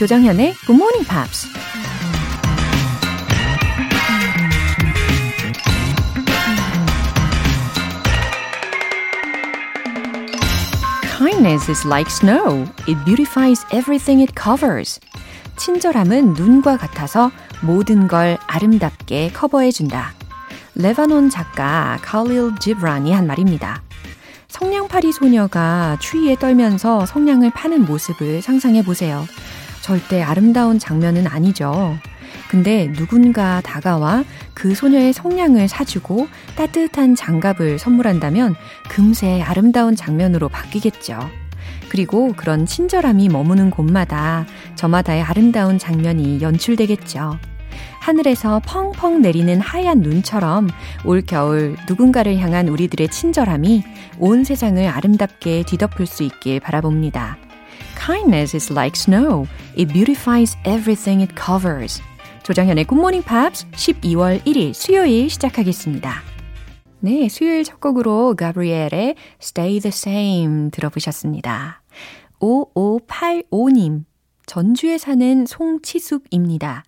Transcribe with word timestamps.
조정현의 0.00 0.54
Good 0.64 0.80
Morning 0.80 1.06
Pops. 1.06 1.46
Kindness 11.18 11.70
is 11.70 11.86
like 11.86 12.10
snow. 12.10 12.64
It 12.88 12.96
beautifies 13.04 13.66
everything 13.74 14.22
it 14.22 14.32
covers. 14.34 14.98
친절함은 15.58 16.32
눈과 16.32 16.78
같아서 16.78 17.30
모든 17.60 18.08
걸 18.08 18.38
아름답게 18.46 19.32
커버해준다. 19.34 20.14
레바논 20.76 21.28
작가 21.28 21.98
칼릴 22.00 22.52
지브란이 22.58 23.12
한 23.12 23.26
말입니다. 23.26 23.82
성냥팔이 24.48 25.12
소녀가 25.12 25.98
추위에 26.00 26.36
떨면서 26.36 27.04
성냥을 27.04 27.50
파는 27.50 27.84
모습을 27.84 28.40
상상해 28.40 28.82
보세요. 28.82 29.26
절대 29.80 30.22
아름다운 30.22 30.78
장면은 30.78 31.26
아니죠. 31.26 31.96
근데 32.48 32.92
누군가 32.92 33.60
다가와 33.60 34.24
그 34.54 34.74
소녀의 34.74 35.12
성냥을 35.12 35.68
사주고 35.68 36.28
따뜻한 36.56 37.14
장갑을 37.14 37.78
선물한다면 37.78 38.54
금세 38.88 39.40
아름다운 39.42 39.96
장면으로 39.96 40.48
바뀌겠죠. 40.48 41.18
그리고 41.88 42.32
그런 42.36 42.66
친절함이 42.66 43.28
머무는 43.28 43.70
곳마다 43.70 44.46
저마다의 44.76 45.22
아름다운 45.22 45.78
장면이 45.78 46.40
연출되겠죠. 46.40 47.38
하늘에서 48.00 48.60
펑펑 48.64 49.20
내리는 49.22 49.60
하얀 49.60 50.00
눈처럼 50.00 50.68
올 51.04 51.22
겨울 51.22 51.76
누군가를 51.88 52.38
향한 52.38 52.68
우리들의 52.68 53.08
친절함이 53.08 53.82
온 54.18 54.44
세상을 54.44 54.86
아름답게 54.86 55.64
뒤덮을 55.66 56.06
수 56.06 56.22
있길 56.22 56.60
바라봅니다. 56.60 57.49
Kindness 58.10 58.56
is 58.56 58.72
like 58.72 58.96
snow. 58.96 59.46
It 59.76 59.92
beautifies 59.92 60.56
everything 60.64 61.22
it 61.22 61.32
covers. 61.40 62.02
조정현의 62.42 62.86
굿모닝 62.86 63.22
팝스 63.22 63.70
12월 63.70 64.44
1일 64.44 64.74
수요일 64.74 65.30
시작하겠습니다. 65.30 66.20
네, 66.98 67.28
수요일 67.28 67.62
첫 67.62 67.78
곡으로 67.78 68.34
가브리엘의 68.34 69.14
Stay 69.40 69.78
the 69.78 69.92
Same 69.94 70.72
들어보셨습니다. 70.72 71.82
5585님, 72.40 74.02
전주에 74.44 74.98
사는 74.98 75.46
송치숙입니다. 75.46 76.82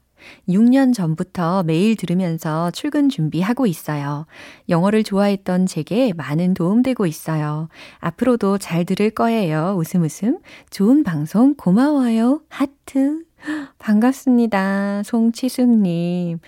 6년 0.48 0.95
전부터 0.95 1.62
매일 1.62 1.97
들으면서 1.97 2.70
출근 2.70 3.09
준비하고 3.09 3.67
있어요. 3.67 4.27
영어를 4.69 5.03
좋아했던 5.03 5.67
제게 5.67 6.12
많은 6.12 6.55
도움되고 6.55 7.06
있어요. 7.06 7.69
앞으로도 7.98 8.59
잘 8.59 8.84
들을 8.84 9.11
거예요. 9.11 9.77
웃음 9.78 10.03
웃음. 10.03 10.39
좋은 10.70 11.05
방송 11.05 11.55
고마워요. 11.55 12.43
하트. 12.48 13.25
반갑습니다. 13.78 15.03
송치숙님. 15.05 16.39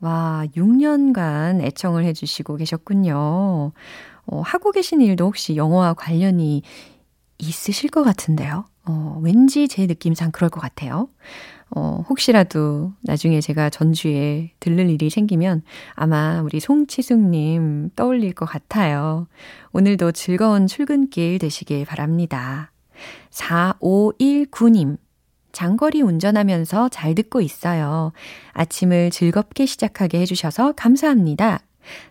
와, 0.00 0.44
6년간 0.54 1.62
애청을 1.62 2.04
해주시고 2.04 2.56
계셨군요. 2.56 3.72
어, 4.26 4.40
하고 4.42 4.70
계신 4.70 5.00
일도 5.00 5.26
혹시 5.26 5.56
영어와 5.56 5.94
관련이 5.94 6.62
있으실 7.38 7.90
것 7.90 8.02
같은데요. 8.02 8.66
어, 8.86 9.18
왠지 9.22 9.66
제 9.68 9.86
느낌상 9.86 10.30
그럴 10.30 10.50
것 10.50 10.60
같아요. 10.60 11.08
어, 11.76 12.04
혹시라도 12.08 12.92
나중에 13.02 13.40
제가 13.40 13.68
전주에 13.68 14.52
들를 14.60 14.88
일이 14.90 15.10
생기면 15.10 15.62
아마 15.94 16.40
우리 16.40 16.60
송치숙님 16.60 17.90
떠올릴 17.96 18.32
것 18.32 18.46
같아요. 18.46 19.26
오늘도 19.72 20.12
즐거운 20.12 20.68
출근길 20.68 21.38
되시길 21.38 21.84
바랍니다. 21.84 22.70
4519님. 23.30 24.98
장거리 25.50 26.02
운전하면서 26.02 26.88
잘 26.88 27.14
듣고 27.14 27.40
있어요. 27.40 28.12
아침을 28.52 29.10
즐겁게 29.10 29.66
시작하게 29.66 30.20
해주셔서 30.20 30.72
감사합니다. 30.72 31.60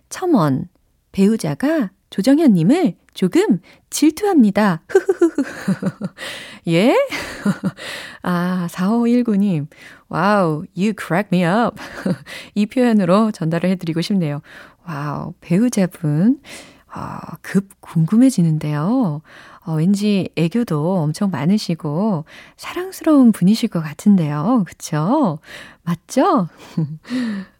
첨원. 0.10 0.70
배우자가 1.12 1.92
조정현님을 2.10 2.96
조금 3.14 3.60
질투합니다. 3.90 4.82
예? 6.68 6.96
아, 8.24 8.68
4519님. 8.70 9.68
와우, 10.10 10.66
you 10.76 10.94
crack 10.98 11.30
me 11.32 11.44
up. 11.46 11.78
이 12.56 12.66
표현으로 12.66 13.32
전달을 13.32 13.70
해드리고 13.72 14.02
싶네요. 14.02 14.42
와우, 14.88 15.34
배우자분. 15.42 16.40
아, 16.88 17.20
급 17.42 17.70
궁금해지는데요. 17.82 19.22
어, 19.66 19.74
왠지 19.74 20.30
애교도 20.36 20.98
엄청 20.98 21.32
많으시고 21.32 22.26
사랑스러운 22.56 23.32
분이실 23.32 23.70
것 23.70 23.82
같은데요. 23.82 24.64
그쵸? 24.68 25.40
맞죠? 25.84 26.48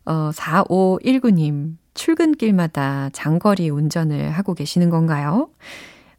어, 0.06 0.30
4519님. 0.34 1.78
출근길마다 1.94 3.10
장거리 3.14 3.70
운전을 3.70 4.32
하고 4.32 4.54
계시는 4.54 4.90
건가요? 4.90 5.50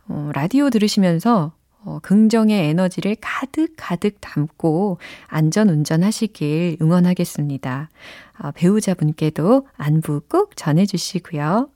어, 0.08 0.30
라디오 0.34 0.70
들으시면서 0.70 1.52
어, 1.84 1.98
긍정의 2.02 2.68
에너지를 2.70 3.16
가득 3.20 3.74
가득 3.76 4.16
담고 4.20 4.98
안전 5.26 5.68
운전하시길 5.68 6.78
응원하겠습니다. 6.80 7.90
아, 8.36 8.50
배우자분께도 8.52 9.66
안부 9.76 10.22
꼭 10.28 10.56
전해주시고요. 10.56 11.68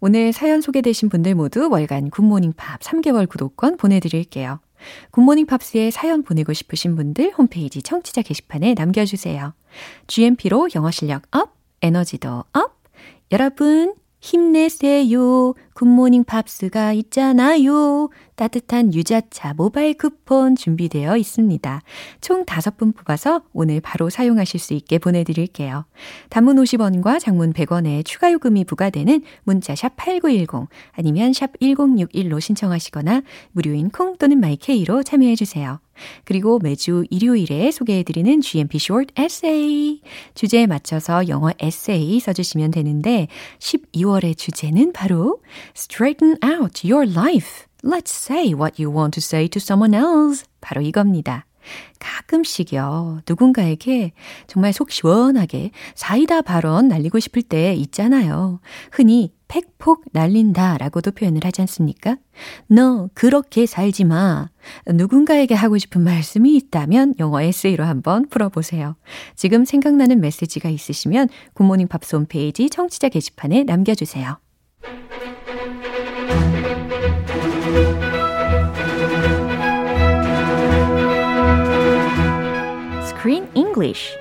오늘 0.00 0.32
사연 0.32 0.60
소개되신 0.60 1.08
분들 1.08 1.34
모두 1.34 1.68
월간 1.68 2.10
굿모닝 2.10 2.54
팝스 2.56 2.80
3개월 2.80 3.28
구독권 3.28 3.76
보내드릴게요. 3.76 4.60
굿모닝 5.10 5.46
팝스에 5.46 5.90
사연 5.90 6.22
보내고 6.22 6.52
싶으신 6.52 6.94
분들 6.94 7.32
홈페이지 7.36 7.82
청취자 7.82 8.22
게시판에 8.22 8.74
남겨주세요. 8.74 9.54
GMP로 10.06 10.68
영어 10.76 10.92
실력 10.92 11.22
업, 11.32 11.56
에너지도 11.82 12.44
업, 12.52 12.77
여러분, 13.30 13.94
힘내세요. 14.20 15.54
굿모닝 15.74 16.24
팝스가 16.24 16.92
있잖아요. 16.94 18.10
따뜻한 18.34 18.92
유자차 18.92 19.54
모바일 19.54 19.94
쿠폰 19.94 20.56
준비되어 20.56 21.16
있습니다. 21.16 21.82
총 22.20 22.44
5분 22.44 22.96
뽑아서 22.96 23.42
오늘 23.52 23.80
바로 23.80 24.10
사용하실 24.10 24.58
수 24.58 24.74
있게 24.74 24.98
보내드릴게요. 24.98 25.84
단문 26.30 26.56
50원과 26.56 27.20
장문 27.20 27.52
100원의 27.52 28.04
추가 28.04 28.32
요금이 28.32 28.64
부과되는 28.64 29.22
문자 29.44 29.76
샵 29.76 29.94
8910 29.96 30.68
아니면 30.92 31.32
샵 31.32 31.52
1061로 31.60 32.40
신청하시거나 32.40 33.22
무료인 33.52 33.90
콩 33.90 34.16
또는 34.16 34.40
마이케이로 34.40 35.04
참여해주세요. 35.04 35.80
그리고 36.24 36.58
매주 36.58 37.04
일요일에 37.10 37.70
소개해드리는 37.70 38.40
GMP 38.40 38.76
Short 38.76 39.14
Essay. 39.20 40.00
주제에 40.34 40.66
맞춰서 40.66 41.28
영어 41.28 41.50
에세이 41.58 42.20
써주시면 42.20 42.70
되는데 42.70 43.28
12월의 43.58 44.36
주제는 44.36 44.92
바로 44.92 45.40
Straighten 45.76 46.36
out 46.44 46.86
your 46.90 47.10
life. 47.10 47.66
Let's 47.84 48.10
say 48.10 48.54
what 48.54 48.82
you 48.82 48.94
want 48.94 49.20
to 49.20 49.24
say 49.24 49.48
to 49.48 49.58
someone 49.58 49.94
else. 49.94 50.44
바로 50.60 50.80
이겁니다. 50.80 51.46
가끔씩요, 51.98 53.20
누군가에게 53.28 54.12
정말 54.46 54.72
속 54.72 54.90
시원하게 54.90 55.70
사이다 55.94 56.42
발언 56.42 56.88
날리고 56.88 57.18
싶을 57.18 57.42
때 57.42 57.74
있잖아요. 57.74 58.60
흔히 58.90 59.32
팩폭 59.48 60.04
날린다 60.12 60.78
라고도 60.78 61.10
표현을 61.12 61.40
하지 61.44 61.62
않습니까? 61.62 62.16
너 62.68 63.08
그렇게 63.14 63.66
살지 63.66 64.04
마. 64.04 64.50
누군가에게 64.86 65.54
하고 65.54 65.78
싶은 65.78 66.02
말씀이 66.02 66.54
있다면 66.56 67.14
영어 67.18 67.40
에세이로 67.40 67.84
한번 67.84 68.28
풀어보세요. 68.28 68.96
지금 69.34 69.64
생각나는 69.64 70.20
메시지가 70.20 70.68
있으시면 70.68 71.28
굿모닝 71.54 71.88
팝스 71.88 72.16
홈페이지 72.16 72.70
청취자 72.70 73.08
게시판에 73.08 73.64
남겨주세요. 73.64 74.38
Screen 83.04 83.48
English 83.54 84.16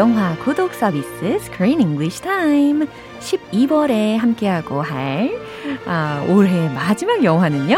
영화 0.00 0.34
구독 0.36 0.72
서비스 0.72 1.36
Screen 1.42 1.78
English 1.78 2.22
Time 2.22 2.86
12월에 3.18 4.16
함께하고 4.16 4.80
할 4.80 5.30
아, 5.84 6.24
올해 6.26 6.70
마지막 6.70 7.22
영화는요? 7.22 7.76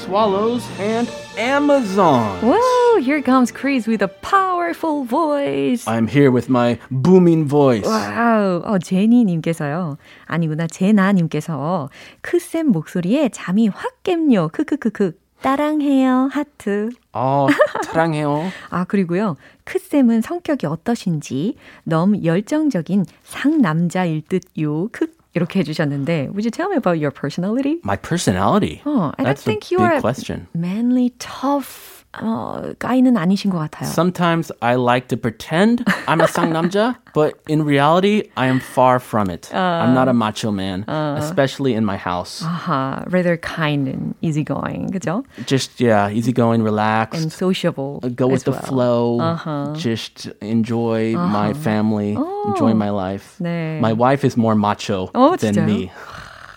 Swallows 0.00 0.66
and 0.80 1.12
Amazons. 1.36 2.40
Whoa, 2.40 3.02
here 3.02 3.20
comes 3.20 3.52
Chris 3.52 3.86
with 3.86 4.02
a 4.02 4.08
powerful 4.08 5.04
voice. 5.04 5.86
I'm 5.86 6.08
here 6.08 6.30
with 6.32 6.48
my 6.48 6.78
booming 6.90 7.46
voice. 7.46 7.86
Wow, 7.86 8.62
어, 8.64 8.78
제니님께서요. 8.78 9.98
아니구나, 10.24 10.68
제나님께서 10.68 11.90
크쌤 12.22 12.68
목소리에 12.72 13.28
잠이 13.28 13.68
확 13.68 14.02
깨요. 14.04 14.52
크크크크. 14.52 15.12
따랑해요. 15.42 16.28
하트. 16.32 16.90
어, 17.12 17.46
사랑해요. 17.84 18.50
아, 18.70 18.84
그리고요. 18.84 19.36
크쌤은 19.64 20.20
성격이 20.20 20.66
어떠신지 20.66 21.56
너무 21.84 22.22
열정적인 22.24 23.04
상남자일 23.24 24.22
듯요. 24.28 24.88
크 24.92 25.06
이렇게 25.34 25.60
해주셨는데, 25.60 26.28
would 26.32 26.44
you 26.44 26.50
tell 26.50 26.68
me 26.70 26.76
about 26.76 26.98
your 26.98 27.12
personality? 27.12 27.80
My 27.84 27.96
personality. 27.96 28.80
Oh, 28.84 29.12
I 29.18 29.22
don't 29.24 29.36
That's 29.36 29.44
think 29.44 29.70
a 29.70 29.74
you 29.74 29.80
are 29.84 30.00
question. 30.00 30.48
manly, 30.54 31.12
tough 31.18 31.97
어, 32.21 32.61
까이는 32.77 33.17
아니신 33.17 33.49
것 33.49 33.57
같아요. 33.57 33.89
Sometimes 33.89 34.51
I 34.61 34.75
like 34.75 35.07
to 35.09 35.17
pretend 35.17 35.83
I'm 36.07 36.21
a 36.21 36.27
상남자, 36.27 36.95
but 37.13 37.33
in 37.47 37.63
reality, 37.65 38.29
I 38.37 38.47
am 38.47 38.59
far 38.59 38.99
from 38.99 39.29
it. 39.29 39.49
I'm 39.53 39.93
not 39.93 40.07
a 40.07 40.13
macho 40.13 40.51
man, 40.51 40.85
especially 40.87 41.73
in 41.73 41.83
my 41.85 41.97
house. 41.97 42.43
아하, 42.43 43.03
rather 43.11 43.37
kind 43.37 43.87
and 43.87 44.15
easygoing, 44.21 44.91
그죠? 44.91 45.23
Just 45.47 45.81
yeah, 45.81 46.09
easygoing, 46.09 46.61
relaxed. 46.61 47.21
And 47.21 47.31
sociable. 47.31 47.99
go 48.15 48.27
with 48.27 48.41
as 48.41 48.43
the 48.43 48.51
well. 48.51 48.61
flow. 48.61 49.73
Just 49.75 50.27
enjoy 50.41 51.15
my 51.17 51.53
family, 51.53 52.13
enjoy 52.45 52.73
my 52.73 52.89
life. 52.89 53.37
네. 53.41 53.79
My 53.79 53.93
wife 53.93 54.23
is 54.23 54.37
more 54.37 54.55
macho 54.55 55.09
어, 55.15 55.37
than 55.39 55.55
진짜요? 55.55 55.65
me. 55.65 55.91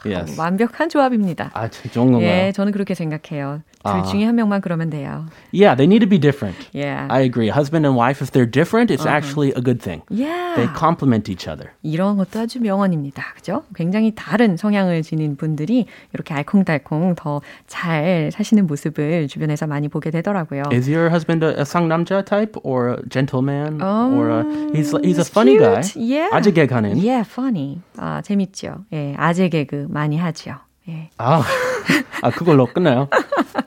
Yes. 0.05 0.39
완벽한 0.39 0.89
조합입니다. 0.89 1.51
아, 1.53 1.67
그 1.69 1.89
정도인가요? 1.91 2.47
예, 2.47 2.51
저는 2.51 2.71
그렇게 2.71 2.93
생각해요. 2.95 3.61
둘 3.83 3.91
아. 3.91 4.03
중에 4.03 4.25
한 4.25 4.35
명만 4.35 4.61
그러면 4.61 4.89
돼요. 4.89 5.25
Yeah, 5.51 5.75
they 5.75 5.87
need 5.87 6.01
to 6.01 6.09
be 6.09 6.19
different. 6.19 6.55
Yeah. 6.73 7.07
I 7.09 7.21
agree. 7.21 7.49
Husband 7.49 7.85
and 7.85 7.97
wife, 7.97 8.21
if 8.21 8.31
they're 8.31 8.45
different, 8.49 8.91
it's 8.93 9.05
actually 9.07 9.53
a 9.57 9.61
good 9.61 9.81
thing. 9.81 10.03
Yeah. 10.09 10.53
They 10.55 10.67
complement 10.77 11.29
each 11.31 11.47
other. 11.49 11.71
이런 11.83 12.17
것도 12.17 12.41
아주 12.41 12.59
명언입니다. 12.61 13.33
그죠? 13.35 13.63
굉장히 13.75 14.13
다른 14.15 14.55
성향을 14.57 15.01
지닌 15.01 15.35
분들이 15.35 15.85
이렇게 16.13 16.33
알콩달콩 16.33 17.15
더 17.15 17.41
잘 17.67 18.29
사시는 18.33 18.67
모습을 18.67 19.27
주변에서 19.27 19.65
많이 19.65 19.87
보게 19.87 20.11
되더라고요. 20.11 20.63
Is 20.71 20.89
your 20.89 21.09
husband 21.09 21.43
a, 21.45 21.53
a 21.57 21.65
상남자 21.65 22.21
type 22.23 22.59
or 22.63 22.89
a 22.93 22.97
gentleman 23.09 23.81
or 23.81 24.29
a, 24.29 24.43
he's 24.73 24.91
he's 25.01 25.17
a 25.17 25.23
he's 25.25 25.29
funny 25.29 25.57
guy? 25.57 25.81
cute. 25.81 25.95
Yeah. 25.97 26.29
아재 26.31 26.51
개그하는. 26.53 26.97
Yeah, 27.01 27.25
funny. 27.27 27.81
아, 27.97 28.21
재밌죠. 28.21 28.85
예, 28.93 29.15
아재 29.17 29.49
개그 29.49 29.87
많이 29.91 30.17
하죠. 30.17 30.55
예. 30.89 31.11
아, 31.17 31.43
아 32.23 32.31
그걸로 32.31 32.65
끝나요. 32.65 33.07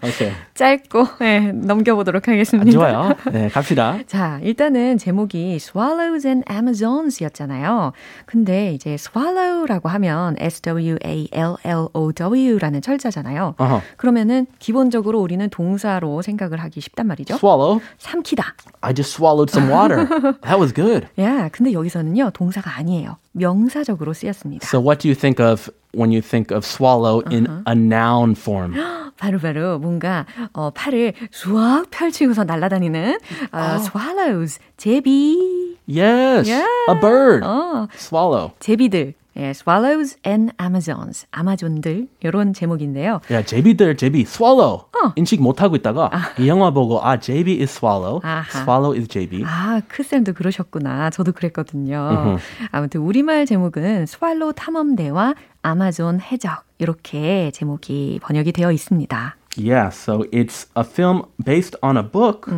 오케이. 0.03 0.33
짧고 0.55 1.07
예, 1.23 1.53
넘겨보도록 1.53 2.29
아, 2.29 2.33
하겠습니다. 2.33 2.73
좋아요. 2.73 3.15
네, 3.31 3.49
갑시다. 3.49 3.99
자, 4.09 4.41
일단은 4.43 4.99
제목이 4.99 5.55
Swallows 5.55 6.27
and 6.27 6.45
Amazons 6.51 7.23
였잖아요. 7.23 7.93
근데 8.27 8.73
이제 8.73 8.95
swallow라고 8.95 9.89
하면 9.91 10.35
S-W-A-L-L-O-W라는 10.39 12.83
철자잖아요. 12.83 13.55
어허. 13.59 13.81
그러면은 13.97 14.47
기본적으로 14.59 15.21
우리는 15.21 15.49
동사로 15.49 16.23
생각을 16.23 16.61
하기 16.63 16.81
쉽단 16.81 17.07
말이죠. 17.07 17.35
Swallow. 17.35 17.81
삼키다. 17.99 18.55
I 18.81 18.93
just 18.93 19.15
swallowed 19.15 19.51
some 19.51 19.73
water. 19.73 20.07
That 20.43 20.59
was 20.59 20.75
good. 20.75 21.07
야, 21.21 21.49
근데 21.51 21.73
여기서는요, 21.73 22.31
동사가 22.35 22.77
아니에요. 22.77 23.19
명사적으로 23.33 24.13
쓰였습니다. 24.13 24.67
So 24.67 24.81
what 24.81 25.01
do 25.01 25.09
you 25.09 25.19
think 25.19 25.45
of 25.45 25.71
when 25.94 26.12
you 26.12 26.22
think 26.22 26.52
of 26.52 26.66
swallow 26.66 27.22
in 27.32 27.48
a 27.66 27.74
noun 27.74 28.36
form? 28.36 28.74
바로바로 29.18 29.80
뭔가 29.80 30.26
어, 30.54 30.70
팔을 30.72 31.14
수확 31.32 31.90
펼치고서 31.92 32.44
날아다니는 32.46 33.18
어, 33.52 33.58
swallows, 33.80 34.60
제비. 34.78 35.78
Yes, 35.88 36.48
Yeah. 36.48 36.68
a 36.90 36.96
bird. 37.00 37.44
어, 37.44 37.88
Swallow. 37.96 38.52
제비들. 38.60 39.14
예, 39.37 39.51
swallows 39.51 40.17
and 40.25 40.53
amazons. 40.61 41.27
아마존들. 41.33 42.09
이런 42.21 42.53
제목인데요. 42.53 43.21
야, 43.33 43.43
제비들 43.43 43.97
제비 43.97 44.21
swallow. 44.23 44.85
인식 45.17 45.43
못 45.43 45.61
하고 45.61 45.77
있다가 45.77 46.11
이 46.39 46.49
영화 46.49 46.71
보고 46.71 47.05
아, 47.05 47.19
제비 47.19 47.61
is 47.61 47.77
swallow. 47.79 48.21
아하. 48.23 48.45
swallow 48.63 48.97
is 48.97 49.09
제비. 49.09 49.43
아, 49.45 49.81
크쌤도 49.89 50.35
그러셨구나. 50.35 51.11
저도 51.11 51.33
그랬거든요. 51.33 52.39
아무튼 52.71 53.01
우리말 53.01 53.47
제목은 53.47 54.07
스왈로 54.07 54.53
탐험대와 54.53 55.35
아마존 55.63 56.21
해적 56.21 56.65
이렇게 56.79 57.51
제목이 57.53 58.21
번역이 58.23 58.53
되어 58.53 58.71
있습니다. 58.71 59.37
Yeah, 59.57 59.91
so 59.91 60.25
it's 60.33 60.67
a 60.77 60.83
film 60.85 61.23
based 61.45 61.77
on 61.81 61.97
a 61.97 62.03
book, 62.03 62.51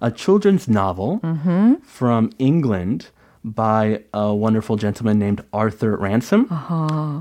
a 0.00 0.10
children's 0.14 0.68
novel 0.68 1.18
from 1.84 2.30
England 2.38 3.10
by 3.43 4.03
a 4.13 4.33
wonderful 4.33 4.75
gentleman 4.75 5.17
named 5.17 5.43
Arthur 5.53 5.95
Ransom. 5.95 6.47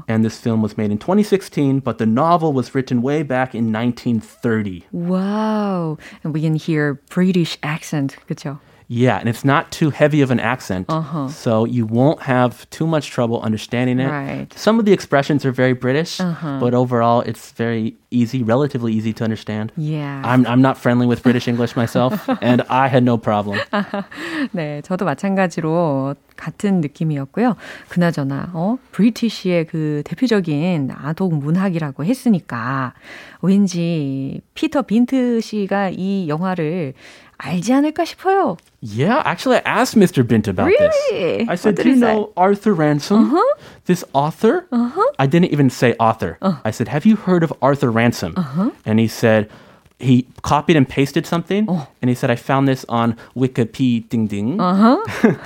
And 0.09 0.25
this 0.25 0.39
film 0.39 0.62
was 0.62 0.77
made 0.77 0.91
in 0.91 0.99
2016, 0.99 1.81
but 1.81 1.99
the 1.99 2.06
novel 2.06 2.53
was 2.53 2.75
written 2.75 3.03
way 3.03 3.23
back 3.23 3.55
in 3.55 3.73
1930. 3.73 4.87
Wow. 4.91 5.97
And 6.25 6.35
we 6.35 6.41
can 6.43 6.56
hear 6.56 6.95
British 7.09 7.56
accent. 7.62 8.17
그렇죠? 8.27 8.59
Yeah, 8.91 9.19
and 9.19 9.29
it's 9.29 9.45
not 9.45 9.71
too 9.71 9.91
heavy 9.91 10.23
of 10.23 10.31
an 10.31 10.41
accent, 10.41 10.91
so 11.29 11.67
you 11.67 11.85
won't 11.85 12.23
have 12.23 12.65
too 12.71 12.87
much 12.87 13.11
trouble 13.11 13.39
understanding 13.43 14.00
it. 14.00 14.09
Right. 14.09 14.49
Some 14.56 14.79
of 14.79 14.87
the 14.87 14.95
expressions 14.95 15.45
are 15.45 15.53
very 15.53 15.75
British, 15.75 16.17
but 16.17 16.73
overall 16.73 17.21
it's 17.21 17.53
very 17.53 17.99
easy, 18.11 18.43
relatively 18.43 18.95
easy 18.95 19.12
to 19.12 19.25
understand. 19.25 19.73
Yeah. 19.77 20.23
I'm 20.25 20.47
I'm 20.47 20.62
not 20.62 20.79
friendly 20.79 21.06
with 21.06 21.23
British 21.23 21.47
English 21.47 21.77
myself, 21.77 22.17
and 22.41 22.62
I 22.71 22.89
had 22.89 23.05
no 23.05 23.19
problem. 23.19 23.61
네, 24.56 24.81
저도 24.81 25.05
마찬가지로 25.05 26.15
같은 26.37 26.81
느낌이었고요. 26.81 27.56
그나저나, 27.91 28.53
어, 28.55 28.79
브리티시의 28.93 29.67
그 29.67 30.00
대표적인 30.06 30.93
아동 30.97 31.39
문학이라고 31.41 32.06
했으니까, 32.06 32.95
왠지 33.43 34.41
피터 34.55 34.83
빈트 34.83 35.43
씨가 35.43 35.91
이 35.91 36.27
영화를 36.29 36.95
알지 37.39 37.73
않을까 37.73 38.05
싶어요. 38.05 38.56
Yeah, 38.81 39.23
actually, 39.25 39.59
I 39.59 39.62
asked 39.65 39.95
Mr. 39.97 40.27
Bint 40.27 40.49
about 40.49 40.67
Really? 40.67 41.47
this. 41.47 41.49
I 41.49 41.55
said, 41.55 41.77
What 41.77 41.77
"Do 41.77 41.83
did 41.85 41.89
you 41.89 41.95
he 41.95 42.00
say?" 42.00 42.06
know 42.15 42.33
Arthur 42.37 42.75
Ransom? 42.75 43.39
This 43.87 44.03
author?" 44.12 44.67
I 45.19 45.27
didn't 45.27 45.53
even 45.53 45.71
say 45.71 45.95
author. 46.00 46.39
I 46.43 46.71
said, 46.73 46.89
"Have 46.89 47.06
you 47.06 47.15
heard 47.17 47.43
of 47.47 47.53
Arthur 47.62 47.91
Ransom?" 47.91 48.35
And 48.85 48.99
he 48.99 49.06
said. 49.09 49.49
He 50.00 50.29
copied 50.47 50.77
and 50.79 50.87
pasted 50.89 51.27
something, 51.27 51.67
and 51.67 52.06
he 52.06 52.15
said, 52.15 52.31
"I 52.31 52.39
found 52.39 52.71
this 52.71 52.87
on 52.87 53.19
Wikipedia." 53.35 54.06
Ding 54.06 54.31
ding. 54.31 54.55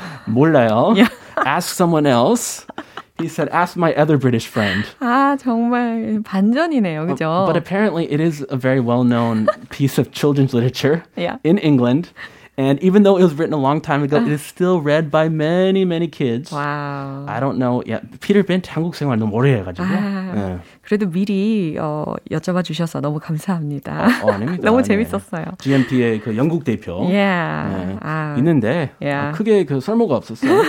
몰라요. 0.29 0.93
Ask 1.41 1.75
someone 1.75 2.05
else. 2.05 2.67
He 3.19 3.29
said, 3.29 3.49
"Ask 3.53 3.77
my 3.77 3.93
other 3.95 4.19
British 4.19 4.47
friend." 4.49 4.85
아, 5.01 5.37
정말 5.39 6.21
반전이네요. 6.25 7.07
그죠? 7.07 7.45
But 7.47 7.57
apparently, 7.57 8.05
it 8.11 8.21
is 8.21 8.45
a 8.51 8.57
very 8.57 8.81
well-known 8.81 9.47
piece 9.71 9.99
of 9.99 10.11
children's 10.13 10.53
literature 10.55 11.05
Yeah. 11.17 11.37
in 11.45 11.59
England. 11.59 12.11
And 12.59 12.79
even 12.85 13.03
though 13.03 13.17
it 13.17 13.23
was 13.25 13.33
written 13.33 13.55
a 13.55 13.63
long 13.63 13.81
time 13.81 14.03
ago, 14.05 14.19
it 14.21 14.29
is 14.29 14.43
still 14.45 14.79
read 14.83 15.11
by 15.11 15.31
many, 15.31 15.87
many 15.87 16.07
kids. 16.07 16.53
와우. 16.53 17.25
I 17.27 17.41
don't 17.41 17.57
know. 17.57 17.81
Yeah, 17.87 18.01
Peter 18.21 18.43
Bent 18.45 18.69
한국 18.69 18.95
생활 18.95 19.17
너무 19.19 19.33
오래 19.33 19.57
해가지고. 19.57 19.83
아, 19.89 20.33
네. 20.35 20.59
그래도 20.83 21.09
미리 21.09 21.77
어, 21.81 22.05
여쭤봐 22.31 22.63
주셔서 22.63 23.01
너무 23.01 23.21
감사합니다. 23.21 24.07
어, 24.23 24.33
아닙니다. 24.33 24.63
너무 24.65 24.83
네. 24.83 24.85
재밌었어요. 24.85 25.45
GMP의 25.61 26.21
그 26.21 26.37
영국 26.37 26.65
대표. 26.65 27.01
Yeah. 27.09 27.87
네. 27.95 27.97
아, 28.03 28.35
있는데 28.37 28.91
Yeah. 29.01 29.31
어, 29.31 29.33
크게 29.33 29.65
그 29.65 29.81
설모가 29.81 30.15
없었어요. 30.17 30.63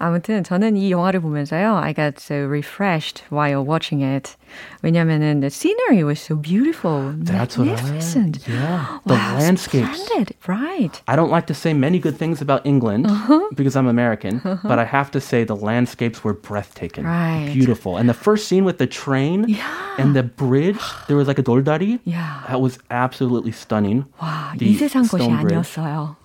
아무튼 0.00 0.42
저는 0.44 0.76
이 0.76 0.90
영화를 0.90 1.20
보면서요, 1.20 1.76
I 1.76 1.94
got 1.94 2.14
so 2.18 2.34
refreshed 2.34 3.24
while 3.30 3.64
watching 3.66 4.02
it. 4.02 4.36
왜냐면은 4.82 5.40
the 5.40 5.50
scenery 5.50 6.02
was 6.04 6.18
so 6.20 6.34
beautiful, 6.36 7.12
That's 7.18 7.58
what 7.58 7.68
I- 7.68 7.74
magnificent. 7.76 8.40
Yeah, 8.48 9.00
the 9.04 9.14
wow, 9.14 9.36
landscapes. 9.38 9.98
splendid, 10.00 10.34
right? 10.46 10.94
I 11.08 11.16
don't 11.16 11.30
like 11.30 11.46
to 11.48 11.54
say 11.54 11.74
many 11.74 11.98
good 11.98 12.16
things 12.16 12.40
about 12.40 12.64
England 12.64 13.06
Uh-huh. 13.06 13.40
because 13.54 13.76
I'm 13.76 13.86
American, 13.88 14.40
but 14.64 14.78
I 14.78 14.84
have 14.84 15.10
to 15.12 15.20
say 15.20 15.44
the 15.44 15.56
landscapes 15.56 16.24
were 16.24 16.32
breathtaking. 16.32 17.04
Right. 17.04 17.50
Beautiful. 17.52 17.96
And 17.98 18.08
the 18.08 18.14
first 18.16 18.48
scene 18.48 18.64
with 18.64 18.78
the 18.78 18.86
train 18.86 19.56
and 19.98 20.14
the 20.16 20.22
bridge, 20.22 20.80
there 21.08 21.16
was 21.16 21.26
like 21.28 21.38
a 21.38 21.44
돌다리. 21.44 21.98
Yeah. 22.04 22.46
That 22.48 22.60
was 22.60 22.78
absolutely 22.90 23.52
stunning. 23.52 24.04
와, 24.22 24.56
The 24.56 24.72
이 24.72 24.76
세상 24.78 25.02
것이 25.04 25.20
stone 25.26 25.40
bridge. 25.42 25.52
아니었어요. 25.76 26.16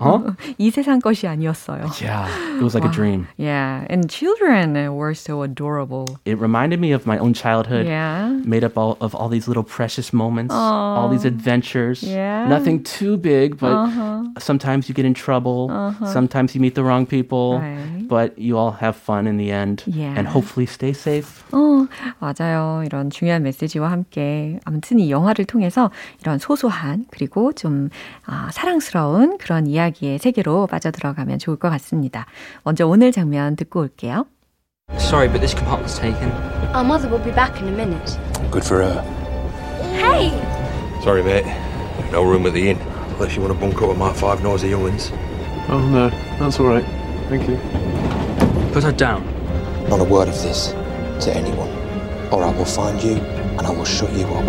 Huh? 0.00 0.32
이 0.58 0.70
세상 0.70 1.00
것이 1.00 1.26
아니었어요. 1.28 1.90
Yeah, 2.00 2.28
it 2.56 2.62
was 2.62 2.74
like 2.74 2.84
a 2.86 2.92
dream. 2.92 3.26
Yeah, 3.36 3.84
and 3.90 4.08
children 4.08 4.72
were 4.96 5.12
so 5.14 5.42
adorable. 5.42 6.06
It 6.24 6.38
reminded 6.38 6.80
me 6.80 6.92
of 6.92 7.04
my 7.06 7.18
own 7.18 7.34
childhood. 7.34 7.67
Yeah. 7.68 8.28
Made 8.44 8.64
up 8.64 8.76
all, 8.76 8.96
of 9.00 9.14
all 9.14 9.28
these 9.28 9.46
little 9.46 9.62
precious 9.62 10.12
moments, 10.12 10.54
all 10.54 11.08
these 11.08 11.24
adventures. 11.24 12.02
Yeah. 12.02 12.48
Nothing 12.48 12.82
too 12.82 13.16
big, 13.16 13.58
but 13.58 13.88
sometimes 14.38 14.88
you 14.88 14.94
get 14.94 15.04
in 15.04 15.14
trouble. 15.14 15.68
Sometimes 16.06 16.54
you 16.54 16.60
meet 16.60 16.74
the 16.74 16.82
wrong 16.84 17.06
people. 17.06 17.60
Right. 17.60 18.08
But 18.08 18.38
you 18.38 18.58
all 18.58 18.72
have 18.72 18.96
fun 18.96 19.26
in 19.26 19.36
the 19.38 19.50
end. 19.50 19.82
Yeah. 19.86 20.14
And 20.16 20.28
hopefully 20.28 20.66
stay 20.66 20.90
safe. 20.92 21.42
어, 21.52 21.86
맞아요. 22.20 22.82
이런 22.84 23.10
중요한 23.10 23.42
메시지와 23.42 23.90
함께 23.90 24.58
아무튼 24.64 24.98
이 24.98 25.10
영화를 25.10 25.44
통해서 25.44 25.90
이런 26.20 26.38
소소한 26.38 27.06
그리고 27.10 27.52
좀 27.52 27.88
아, 28.26 28.48
사랑스러운 28.52 29.38
그런 29.38 29.66
이야기의 29.66 30.18
세계로 30.18 30.66
빠져들어가면 30.66 31.38
좋을 31.38 31.56
것 31.56 31.70
같습니다. 31.70 32.26
먼저 32.62 32.86
오늘 32.86 33.12
장면 33.12 33.56
듣고 33.56 33.80
올게요. 33.80 34.26
Sorry, 34.98 35.28
but 35.28 35.40
this 35.40 35.54
compartment's 35.54 35.98
taken. 35.98 36.30
Our 36.74 36.84
mother 36.84 37.08
will 37.08 37.18
be 37.18 37.30
back 37.30 37.60
in 37.60 37.68
a 37.68 37.72
minute. 37.72 38.18
Good 38.50 38.64
for 38.64 38.82
her. 38.82 39.02
Hey! 39.94 40.30
Sorry, 41.02 41.22
mate. 41.22 41.44
No 42.10 42.24
room 42.24 42.46
at 42.46 42.52
the 42.52 42.70
inn. 42.70 42.78
Unless 43.14 43.36
you 43.36 43.42
want 43.42 43.54
to 43.54 43.60
bunk 43.60 43.80
up 43.80 43.88
with 43.88 43.98
my 43.98 44.12
five 44.12 44.42
noisy 44.42 44.68
young'uns. 44.70 45.12
Oh, 45.68 45.78
no. 45.92 46.10
That's 46.38 46.58
all 46.58 46.66
right. 46.66 46.84
Thank 47.28 47.48
you. 47.48 47.56
Put 48.72 48.82
her 48.82 48.92
down. 48.92 49.24
Not 49.88 50.00
a 50.00 50.04
word 50.04 50.28
of 50.28 50.34
this 50.42 50.72
to 51.24 51.32
anyone, 51.36 51.70
or 52.32 52.42
I 52.42 52.50
will 52.50 52.64
find 52.64 53.00
you 53.02 53.16
and 53.58 53.60
I 53.66 53.70
will 53.70 53.84
shut 53.84 54.10
you 54.12 54.26
up. 54.26 54.44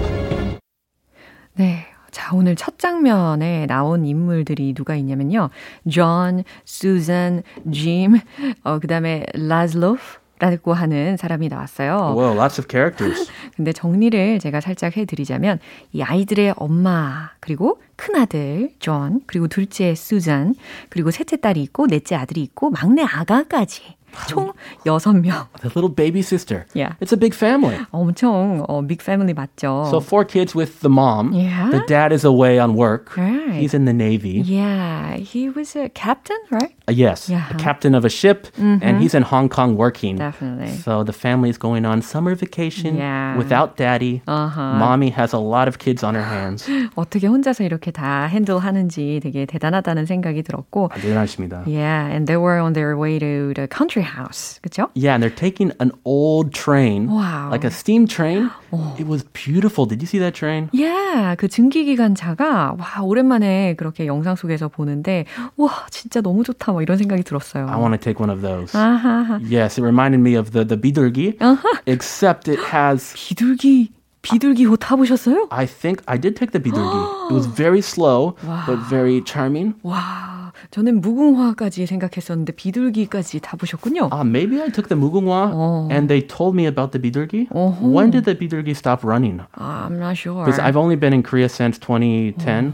네. 1.57 1.85
자, 2.11 2.33
오늘 2.33 2.55
첫 2.55 2.79
장면에 2.79 3.65
나온 3.65 4.05
인물들이 4.05 4.73
누가 4.73 4.95
있냐면요. 4.95 5.49
존, 5.91 6.43
수잔, 6.63 7.43
짐, 7.73 8.19
어, 8.63 8.79
그 8.79 8.87
다음에 8.87 9.25
라즐로프, 9.33 9.99
라고 10.40 10.72
하는 10.72 11.18
사람이 11.18 11.48
나왔어요. 11.48 12.14
Well, 12.16 12.34
lots 12.36 12.58
of 12.58 12.66
characters. 12.70 13.30
근데 13.56 13.72
정리를 13.72 14.38
제가 14.38 14.62
살짝 14.62 14.96
해드리자면 14.96 15.58
이 15.92 16.00
아이들의 16.00 16.54
엄마 16.56 17.32
그리고 17.40 17.80
큰 17.94 18.16
아들 18.16 18.70
존 18.78 19.20
그리고 19.26 19.48
둘째 19.48 19.94
수잔 19.94 20.54
그리고 20.88 21.10
셋째 21.10 21.36
딸이 21.36 21.62
있고 21.64 21.86
넷째 21.86 22.14
아들이 22.16 22.42
있고 22.42 22.70
막내 22.70 23.02
아가까지 23.02 23.82
총 24.29 24.53
6명. 24.85 25.47
The 25.59 25.67
little 25.75 25.89
baby 25.89 26.21
sister. 26.21 26.65
Yeah. 26.73 26.93
It's 27.01 27.11
a 27.11 27.17
big 27.17 27.33
family. 27.35 27.75
엄청 27.91 28.63
어, 28.69 28.81
빅 28.87 29.03
패밀리 29.03 29.33
맞죠? 29.33 29.87
So 29.91 29.99
four 29.99 30.23
kids 30.23 30.55
with 30.55 30.79
the 30.79 30.89
mom. 30.89 31.33
Yeah. 31.33 31.69
The 31.69 31.83
dad 31.85 32.13
is 32.13 32.23
away 32.23 32.57
on 32.57 32.75
work. 32.75 33.17
Right. 33.17 33.59
He's 33.59 33.73
in 33.73 33.83
the 33.83 33.91
Navy. 33.91 34.39
yeah, 34.39 35.15
he 35.17 35.49
was 35.49 35.75
a 35.75 35.89
captain, 35.89 36.37
right? 36.49 36.71
Uh, 36.87 36.93
yes, 36.95 37.27
Yeah. 37.29 37.43
a 37.51 37.55
captain 37.59 37.93
of 37.93 38.05
a 38.05 38.09
ship, 38.09 38.47
and 38.57 39.01
he's 39.01 39.13
in 39.13 39.23
Hong 39.23 39.49
Kong 39.49 39.75
working. 39.75 40.15
Definitely. 40.15 40.71
So 40.79 41.03
the 41.03 41.11
family 41.13 41.49
is 41.49 41.57
going 41.57 41.83
on 41.85 42.01
summer 42.01 42.35
vacation 42.35 42.95
Yeah. 42.95 43.35
without 43.35 43.75
daddy. 43.75 44.21
Uh-huh. 44.27 44.79
Mommy 44.79 45.09
has 45.11 45.33
a 45.33 45.39
lot 45.43 45.67
of 45.67 45.77
kids 45.79 46.03
on 46.07 46.15
her 46.15 46.23
hands. 46.23 46.63
어떻게 46.95 47.27
혼자서 47.27 47.65
이렇게 47.65 47.91
다 47.91 48.27
핸들하는지 48.31 49.19
되게 49.21 49.45
대단하다는 49.45 50.05
생각이 50.05 50.41
들었고 50.43 50.91
대단하십니다. 50.95 51.63
Yeah, 51.67 52.07
and 52.07 52.27
they 52.27 52.37
were 52.37 52.59
on 52.63 52.71
their 52.73 52.95
way 52.97 53.19
to 53.19 53.51
the 53.55 53.67
country 53.67 53.98
house. 53.99 54.59
그죠? 54.61 54.87
Yeah, 54.95 55.13
and 55.15 55.21
they're 55.23 55.29
taking 55.29 55.71
an 55.79 55.91
old 56.05 56.51
train, 56.53 57.07
Wow. 57.09 57.49
like 57.51 57.63
a 57.67 57.71
steam 57.71 58.07
train. 58.07 58.49
It 58.97 59.07
was 59.07 59.23
beautiful. 59.33 59.85
Did 59.85 60.01
you 60.01 60.07
see 60.07 60.19
that 60.19 60.33
train? 60.33 60.69
Yeah, 60.73 61.35
그 61.37 61.47
증기기관차가 61.47 62.75
와 62.77 63.01
오랜만에 63.03 63.75
그렇게 63.77 64.05
영상 64.07 64.35
속에서 64.35 64.67
보는데 64.67 65.25
와 65.57 65.85
진짜 65.89 66.21
너무 66.21 66.43
좋다 66.43 66.71
뭐 66.71 66.81
이런 66.81 66.97
생각이 66.97 67.23
들었어요. 67.23 67.67
I 67.67 67.77
want 67.77 67.93
to 67.93 67.99
take 67.99 68.19
one 68.19 68.29
of 68.31 68.41
those. 68.41 68.75
아하, 68.77 69.39
Yes, 69.43 69.79
it 69.79 69.83
reminded 69.83 70.19
me 70.21 70.35
of 70.35 70.51
the 70.51 70.65
the 70.65 70.79
비둘기, 70.79 71.37
except 71.85 72.49
it 72.51 72.59
has. 72.73 73.13
비둘기 73.15 73.91
비둘기 74.21 74.65
호 74.65 74.75
타보셨어요? 74.75 75.47
I 75.51 75.67
think 75.67 76.01
I 76.07 76.17
did 76.19 76.35
take 76.35 76.51
the 76.51 76.59
비둘기. 76.61 77.29
it 77.29 77.33
was 77.33 77.45
very 77.45 77.79
slow, 77.79 78.33
but 78.65 78.77
very 78.89 79.21
charming. 79.23 79.75
와, 79.83 80.28
저는 80.70 81.00
무궁화까지 81.00 81.86
생각했었는데 81.86 82.52
비둘기까지 82.52 83.40
타보셨군요. 83.40 84.10
Ah, 84.12 84.22
maybe 84.24 84.60
I 84.60 84.70
took 84.70 84.88
the 84.88 84.98
무궁화, 85.00 85.50
Oh. 85.52 85.88
and 85.90 86.08
they 86.08 86.20
told 86.26 86.54
me 86.54 86.66
about 86.66 86.92
the 86.92 87.00
비둘기. 87.00 87.48
Uh-huh. 87.50 87.88
When 87.88 88.10
did 88.10 88.24
the 88.24 88.36
비둘기 88.36 88.70
stop 88.76 89.02
running? 89.04 89.40
I'm 89.56 89.98
not 89.98 90.16
sure. 90.16 90.44
Because 90.44 90.58
I've 90.60 90.76
only 90.76 90.96
been 90.96 91.12
in 91.12 91.22
Korea 91.22 91.48
since 91.48 91.78
2010, 91.78 92.72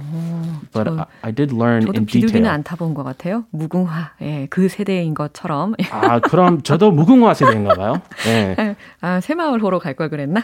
but 0.72 0.88
I, 0.88 1.06
I 1.22 1.32
did 1.32 1.54
learn 1.54 1.82
저도 1.86 1.98
in 1.98 2.06
비둘기는 2.06 2.42
detail. 2.42 2.54
안 2.54 2.62
타본 2.62 2.94
것 2.94 3.02
같아요. 3.04 3.44
무궁화, 3.50 4.12
예, 4.22 4.46
그 4.50 4.68
세대인 4.68 5.14
것처럼. 5.14 5.75
아, 5.90 6.18
그럼 6.20 6.62
저도 6.62 6.90
무궁화 6.90 7.34
세대인가 7.34 7.75
봐요. 7.75 8.00
네. 8.25 8.76
아, 9.00 9.20
새마을호로 9.20 9.78
갈걸 9.78 10.10
그랬나? 10.10 10.42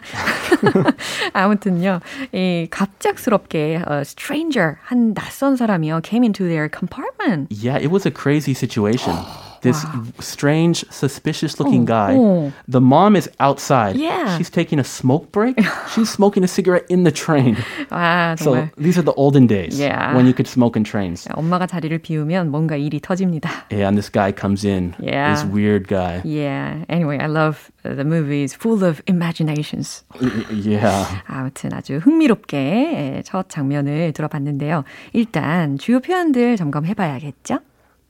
아무튼요, 1.33 2.01
이 2.33 2.67
갑작스럽게 2.71 3.83
uh, 3.89 4.01
stranger 4.03 4.77
한 4.85 5.15
낯선 5.15 5.57
사람이요 5.57 6.01
came 6.05 6.25
into 6.25 6.45
their 6.47 6.69
compartment. 6.69 7.49
Yeah, 7.51 7.79
it 7.79 7.91
was 7.91 8.07
a 8.07 8.11
crazy 8.11 8.55
situation. 8.55 9.15
This 9.62 9.84
strange, 10.20 10.86
suspicious 10.92 11.60
looking 11.60 11.84
guy. 11.84 12.14
oh. 12.16 12.54
The 12.68 12.80
mom 12.80 13.16
is 13.16 13.28
outside. 13.40 13.98
Yeah. 13.98 14.38
She's 14.38 14.50
taking 14.52 14.78
a 14.80 14.84
smoke 14.86 15.32
break. 15.32 15.58
She's 15.94 16.10
smoking 16.14 16.44
a 16.44 16.48
cigarette 16.48 16.86
in 16.90 17.04
the 17.04 17.12
train. 17.12 17.58
와 17.90 18.38
So 18.38 18.54
정말 18.54 18.70
these 18.78 18.98
are 19.00 19.04
the 19.04 19.14
olden 19.18 19.48
days 19.48 19.80
Yeah. 19.80 20.14
when 20.16 20.26
you 20.28 20.34
could 20.34 20.48
smoke 20.48 20.78
in 20.78 20.84
trains. 20.86 21.28
엄마가 21.34 21.66
자리를 21.66 21.98
비우면 22.00 22.52
뭔가 22.52 22.76
일이 22.78 23.02
터집니다. 23.02 23.50
Yeah, 23.72 23.88
and 23.90 23.98
this 23.98 24.10
guy 24.12 24.32
comes 24.32 24.64
in. 24.64 24.94
Yeah. 25.02 25.34
This 25.34 25.44
weird 25.44 25.88
guy. 25.90 26.22
Yeah. 26.24 26.86
Anyway, 26.88 27.18
I 27.18 27.28
love 27.28 27.72
the 27.84 28.06
movie. 28.06 28.44
It's 28.46 28.54
full 28.54 28.86
of 28.86 29.02
imaginations. 29.10 30.06
Yeah. 30.54 31.06
아무튼 31.28 31.74
아주 31.74 31.98
흥미롭게 31.98 33.24
첫 33.26 33.50
장면을 33.50 34.14
들어봤는데요. 34.14 34.84
일단 35.14 35.78
주요 35.78 36.00
표현들 36.00 36.56
점검해봐야겠죠? 36.58 37.60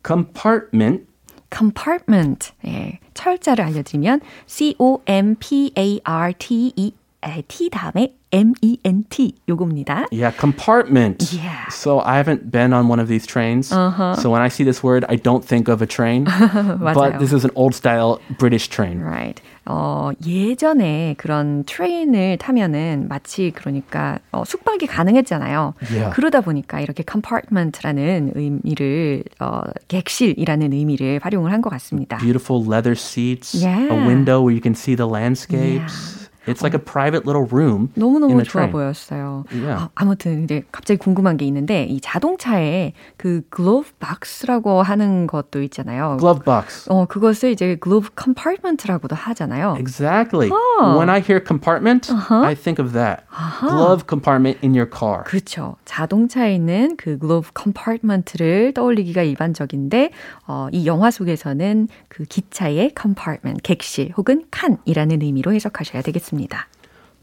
Compartment 0.05 1.05
compartment. 1.52 2.52
예, 2.66 2.99
철자를 3.14 3.64
알려드리면 3.64 4.21
C-O-M-P-A-R-T-E 4.47 5.02
T 7.47 7.71
다음에 7.71 8.14
M-E-N-T 8.32 9.34
요겁니다. 9.48 10.06
Yeah, 10.10 10.30
compartment. 10.32 11.32
Yeah. 11.32 11.68
So 11.68 12.00
I 12.00 12.16
haven't 12.16 12.50
been 12.50 12.72
on 12.72 12.88
one 12.88 12.98
of 12.98 13.08
these 13.08 13.26
trains. 13.26 13.68
So 13.68 14.30
when 14.30 14.40
I 14.42 14.48
see 14.48 14.64
this 14.64 14.82
word, 14.82 15.04
I 15.08 15.16
don't 15.16 15.44
think 15.44 15.68
of 15.68 15.82
a 15.82 15.86
train. 15.86 16.24
but 16.24 17.18
this 17.18 17.32
is 17.32 17.44
an 17.44 17.50
old 17.54 17.74
style 17.74 18.20
British 18.38 18.68
train. 18.68 19.00
Right. 19.00 19.40
어, 19.64 20.10
예전에 20.26 21.14
그런 21.18 21.62
트레인을 21.64 22.36
타면은 22.38 23.06
마치 23.08 23.52
그러니까 23.54 24.18
어, 24.32 24.42
숙박이 24.44 24.86
가능했잖아요. 24.88 25.74
Yeah. 25.88 26.10
그러다 26.16 26.40
보니까 26.40 26.80
이렇게 26.80 27.04
compartment라는 27.08 28.32
의미를 28.34 29.22
어, 29.38 29.60
객실이라는 29.86 30.72
의미를 30.72 31.20
활용을 31.22 31.52
한 31.52 31.62
것 31.62 31.70
같습니다. 31.70 32.16
Beautiful 32.18 32.64
leather 32.66 32.96
seats, 32.98 33.54
Yeah. 33.62 33.86
a 33.94 34.06
window 34.06 34.40
where 34.42 34.50
you 34.52 34.60
can 34.60 34.74
see 34.74 34.96
the 34.96 35.06
landscapes. 35.06 36.22
It's 36.46 36.62
like 36.62 36.75
a 36.75 36.82
private 36.82 37.25
little 37.25 37.46
room 37.46 37.90
너무너무 37.94 38.42
좋아. 38.42 38.68
보였어요. 38.68 39.44
Yeah. 39.52 39.84
아, 39.84 39.88
아무튼 39.94 40.44
이제 40.44 40.64
갑자기 40.72 40.99
궁금한 40.99 41.37
게 41.37 41.44
있는데 41.46 41.84
이 41.84 42.00
자동차에 42.00 42.92
그 43.16 43.42
glove 43.54 43.92
box라고 44.00 44.82
하는 44.82 45.26
것도 45.26 45.62
있잖아요. 45.62 46.16
Glove 46.18 46.42
box. 46.44 46.88
어, 46.90 47.06
그것을 47.06 47.50
이제 47.50 47.76
glove 47.82 48.11
compartment라고도 48.18 49.14
하잖아요. 49.14 49.76
Exactly. 49.78 50.50
Oh. 50.50 50.99
When 50.99 51.08
I 51.08 51.20
hear 51.20 51.38
compartment, 51.40 52.11
I 52.11 52.54
think 52.54 52.82
of 52.82 52.92
that. 52.92 53.25
Glove 53.61 54.04
compartment 54.08 54.58
in 54.64 54.75
your 54.75 54.88
car. 54.90 55.22
그렇죠. 55.25 55.76
자동차에 55.84 56.54
있는 56.54 56.96
그 56.96 57.18
glove 57.18 57.50
compartment를 57.56 58.72
떠올리기가 58.75 59.22
일반적인데 59.22 60.11
어, 60.49 60.68
이 60.72 60.87
영화 60.87 61.11
속에서는 61.11 61.88
그 62.08 62.25
기차의 62.25 62.94
compartment, 63.00 63.62
객실 63.62 64.12
혹은 64.16 64.44
칸이라는 64.50 65.22
의미로 65.22 65.52
해석하셔야 65.52 66.02
되겠습니다. 66.02 66.31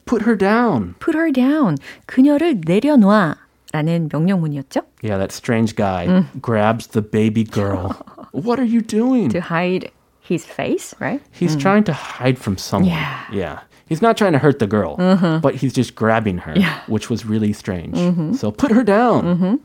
Put 0.07 0.23
her 0.23 0.37
down. 0.37 0.95
Put 1.01 1.15
her 1.17 1.31
down. 1.33 1.77
그녀를 2.07 2.61
내려놔. 2.61 3.37
라는 3.73 4.09
명령문이었죠. 4.13 4.83
Yeah, 5.03 5.19
that 5.19 5.33
strange 5.33 5.75
guy 5.75 6.25
grabs 6.41 6.87
the 6.89 7.03
baby 7.03 7.43
girl. 7.43 7.97
what 8.31 8.61
are 8.61 8.65
you 8.65 8.81
doing? 8.81 9.31
To 9.31 9.41
hide 9.41 9.91
his 10.21 10.45
face, 10.45 10.95
right? 11.01 11.21
He's 11.33 11.57
trying 11.57 11.83
to 11.85 11.93
hide 11.93 12.39
from 12.39 12.57
someone. 12.57 12.91
Yeah. 12.91 13.25
Yeah. 13.33 13.59
He's 13.89 14.01
not 14.01 14.17
trying 14.17 14.33
to 14.33 14.39
hurt 14.39 14.61
the 14.61 14.67
girl, 14.69 14.95
but 15.43 15.57
he's 15.57 15.73
just 15.73 15.95
grabbing 15.97 16.39
her, 16.39 16.55
which 16.87 17.11
was 17.11 17.27
really 17.27 17.53
strange. 17.53 17.99
So 18.39 18.51
put 18.53 18.71
her 18.71 18.85
down. 18.85 19.59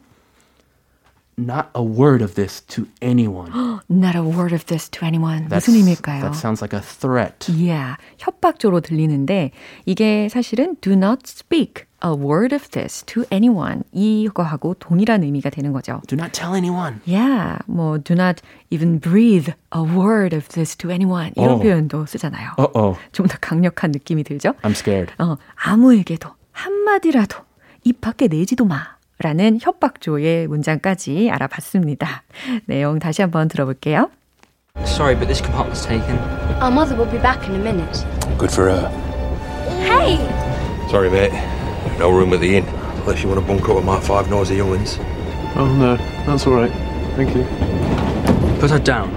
Not 1.36 1.70
a 1.74 1.82
word 1.82 2.22
of 2.22 2.34
this 2.36 2.60
to 2.68 2.86
anyone. 3.02 3.50
Not 3.88 4.14
a 4.14 4.22
word 4.22 4.52
of 4.54 4.66
this 4.66 4.88
to 4.90 5.04
anyone. 5.04 5.48
That's- 5.48 5.66
무슨 5.66 5.74
의미일까요? 5.74 6.20
That 6.22 6.36
sounds 6.38 6.62
like 6.62 6.72
a 6.72 6.80
threat. 6.80 7.50
Yeah, 7.50 7.96
협박조로 8.18 8.80
들리는데 8.80 9.50
이게 9.84 10.28
사실은 10.28 10.76
do 10.80 10.92
not 10.92 11.22
speak 11.26 11.86
a 12.04 12.12
word 12.14 12.54
of 12.54 12.68
this 12.70 13.02
to 13.06 13.24
anyone 13.32 13.82
이거하고 13.92 14.74
동일한 14.78 15.24
의미가 15.24 15.50
되는 15.50 15.72
거죠. 15.72 16.00
Do 16.06 16.14
not 16.16 16.30
tell 16.32 16.54
anyone. 16.54 17.00
Yeah, 17.04 17.58
뭐 17.66 17.98
do 17.98 18.14
not 18.14 18.40
even 18.70 19.00
breathe 19.00 19.50
a 19.74 19.82
word 19.82 20.36
of 20.36 20.46
this 20.54 20.76
to 20.76 20.90
anyone 20.90 21.32
이런 21.34 21.58
어. 21.58 21.58
표현도 21.58 22.06
쓰잖아요. 22.06 22.54
Uh 22.58 22.68
oh, 22.78 22.98
좀더 23.10 23.38
강력한 23.40 23.90
느낌이 23.90 24.22
들죠? 24.22 24.54
I'm 24.62 24.70
scared. 24.78 25.12
어, 25.18 25.36
아무에게도 25.56 26.30
한마디라도 26.52 27.38
입 27.82 28.00
밖에 28.00 28.28
내지도 28.28 28.64
마. 28.64 28.93
라는 29.18 29.58
협박조의 29.60 30.48
문장까지 30.48 31.30
알아봤습니다. 31.30 32.24
내용 32.66 32.98
다시 32.98 33.22
한번 33.22 33.48
들어볼게요. 33.48 34.10
Sorry, 34.84 35.14
but 35.14 35.28
this 35.28 35.40
compartment's 35.40 35.86
taken. 35.86 36.18
Our 36.60 36.70
mother 36.70 36.96
will 36.96 37.10
be 37.10 37.18
back 37.18 37.46
in 37.48 37.54
a 37.54 37.62
minute. 37.62 38.04
Good 38.36 38.50
for 38.50 38.68
her. 38.68 38.90
Hey! 39.86 40.18
Sorry, 40.90 41.08
mate. 41.08 41.32
No 41.98 42.10
room 42.10 42.32
at 42.32 42.40
the 42.40 42.56
inn. 42.56 42.66
Unless 43.02 43.22
you 43.22 43.28
want 43.28 43.40
to 43.40 43.46
bunk 43.46 43.68
up 43.68 43.76
with 43.76 43.84
my 43.84 44.00
five 44.00 44.28
noisy 44.30 44.56
young'uns. 44.56 44.98
Oh, 45.54 45.66
no. 45.78 45.96
That's 46.26 46.46
all 46.46 46.54
right. 46.54 46.72
Thank 47.14 47.36
you. 47.36 47.44
Put 48.58 48.70
her 48.70 48.80
down. 48.80 49.12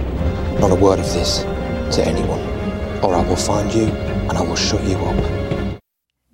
Not 0.60 0.70
a 0.70 0.74
word 0.76 1.00
of 1.00 1.06
this 1.12 1.42
to 1.96 2.06
anyone, 2.06 2.40
or 3.02 3.14
I 3.14 3.22
will 3.26 3.36
find 3.36 3.72
you 3.72 3.86
and 4.28 4.32
I 4.32 4.42
will 4.42 4.56
shut 4.56 4.82
you 4.84 4.96
up. 4.96 5.37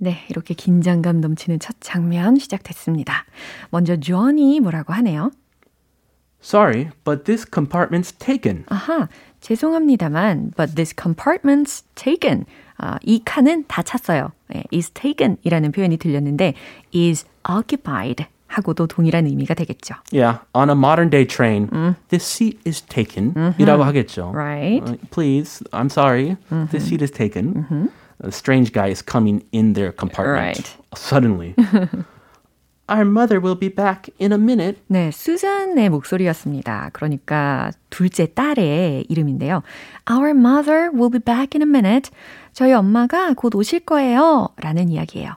네, 0.04 0.18
이렇게 0.28 0.52
긴장감 0.52 1.22
넘치는 1.22 1.60
첫 1.60 1.76
장면 1.80 2.36
시작됐습니다. 2.36 3.24
먼저 3.70 3.96
존이 3.96 4.60
뭐라고 4.60 4.92
하네요. 4.92 5.30
Sorry, 6.42 6.90
but 7.04 7.24
this 7.24 7.46
compartment's 7.50 8.12
taken. 8.18 8.64
아하, 8.68 9.08
죄송합니다만, 9.40 10.52
but 10.58 10.74
this 10.74 10.94
compartment's 10.94 11.84
taken. 11.94 12.44
아, 12.76 12.98
이 13.02 13.22
칸은 13.24 13.64
다 13.66 13.82
찼어요. 13.82 14.32
네, 14.48 14.64
is 14.74 14.90
taken 14.90 15.38
이라는 15.42 15.72
표현이 15.72 15.96
들렸는데, 15.96 16.52
is 16.94 17.24
occupied 17.48 18.26
하고도 18.46 18.86
동일한 18.86 19.24
의미가 19.24 19.54
되겠죠. 19.54 19.94
Yeah, 20.12 20.40
on 20.52 20.68
a 20.68 20.76
modern 20.76 21.08
day 21.08 21.26
train, 21.26 21.96
this 22.10 22.26
seat 22.26 22.60
is 22.66 22.82
taken. 22.82 23.32
이라고 23.56 23.84
하겠죠. 23.84 24.32
Right. 24.34 24.84
Uh, 24.86 24.98
please, 25.10 25.64
I'm 25.72 25.88
sorry. 25.88 26.36
This 26.70 26.84
seat 26.84 27.02
is 27.02 27.10
taken. 27.10 27.88
A 28.24 28.28
strange 28.32 28.72
guy 28.72 28.88
is 28.88 29.02
coming 29.04 29.42
in 29.52 29.74
their 29.74 29.92
compartment 29.92 30.56
Right. 30.56 30.76
suddenly. 30.96 31.54
Our 32.86 33.04
mother 33.06 33.40
will 33.40 33.58
be 33.58 33.68
back 33.68 34.10
in 34.20 34.32
a 34.32 34.36
minute. 34.38 34.78
네, 34.88 35.10
수잔의 35.10 35.88
목소리였습니다. 35.88 36.90
그러니까 36.92 37.70
둘째 37.88 38.26
딸의 38.26 39.06
이름인데요. 39.08 39.62
Our 40.10 40.30
mother 40.30 40.90
will 40.92 41.10
be 41.10 41.18
back 41.20 41.58
in 41.58 41.62
a 41.62 41.68
minute. 41.68 42.10
저희 42.52 42.72
엄마가 42.74 43.32
곧 43.34 43.54
오실 43.54 43.80
거예요. 43.80 44.48
라는 44.58 44.90
이야기예요. 44.90 45.36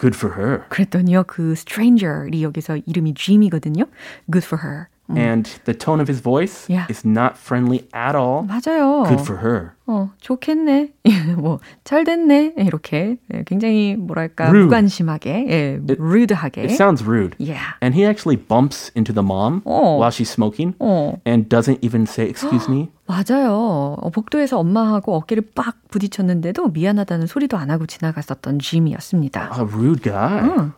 Good 0.00 0.16
for 0.16 0.36
her. 0.36 0.62
그랬더니요, 0.68 1.24
그 1.26 1.52
stranger이 1.52 2.42
여기서 2.42 2.78
이름이 2.86 3.14
Jim이거든요. 3.14 3.84
Good 4.30 4.46
for 4.46 4.62
her. 4.64 4.86
And 5.06 5.44
the 5.66 5.74
tone 5.76 6.00
of 6.00 6.08
his 6.08 6.22
voice 6.22 6.64
Yeah. 6.66 6.86
is 6.88 7.04
not 7.06 7.36
friendly 7.36 7.84
at 7.92 8.16
all. 8.16 8.46
맞아요. 8.48 9.04
Good 9.06 9.20
for 9.20 9.40
her. 9.44 9.72
어, 9.86 10.10
좋겠네. 10.22 10.92
뭐, 11.36 11.58
잘 11.84 12.04
됐네. 12.04 12.54
이렇게 12.56 13.18
예, 13.34 13.42
굉장히 13.44 13.96
뭐랄까 13.96 14.46
Rude. 14.48 14.64
무관심하게, 14.64 15.44
예, 15.46 15.78
rude하게. 15.98 16.62
It 16.62 16.72
sounds 16.72 17.04
rude. 17.04 17.36
Yeah. 17.38 17.76
And 17.82 17.94
he 17.94 18.06
actually 18.08 18.36
bumps 18.40 18.90
into 18.96 19.12
the 19.12 19.22
mom 19.22 19.60
Oh. 19.66 19.98
while 20.00 20.08
she's 20.10 20.30
smoking 20.30 20.72
어, 20.80 21.20
and 21.26 21.50
doesn't 21.50 21.80
even 21.84 22.06
say, 22.06 22.26
excuse 22.26 22.66
me. 22.70 22.88
맞아요. 23.06 23.98
어, 24.00 24.08
복도에서 24.08 24.58
엄마하고 24.58 25.14
어깨를 25.16 25.42
빡 25.54 25.76
부딪혔는데도 25.90 26.68
미안하다는 26.68 27.26
소리도 27.26 27.58
안 27.58 27.70
하고 27.70 27.84
지나갔었던 27.84 28.58
Jim이었습니다. 28.58 29.50
A 29.58 29.60
rude 29.68 30.02
guy. 30.02 30.40
응. 30.48 30.72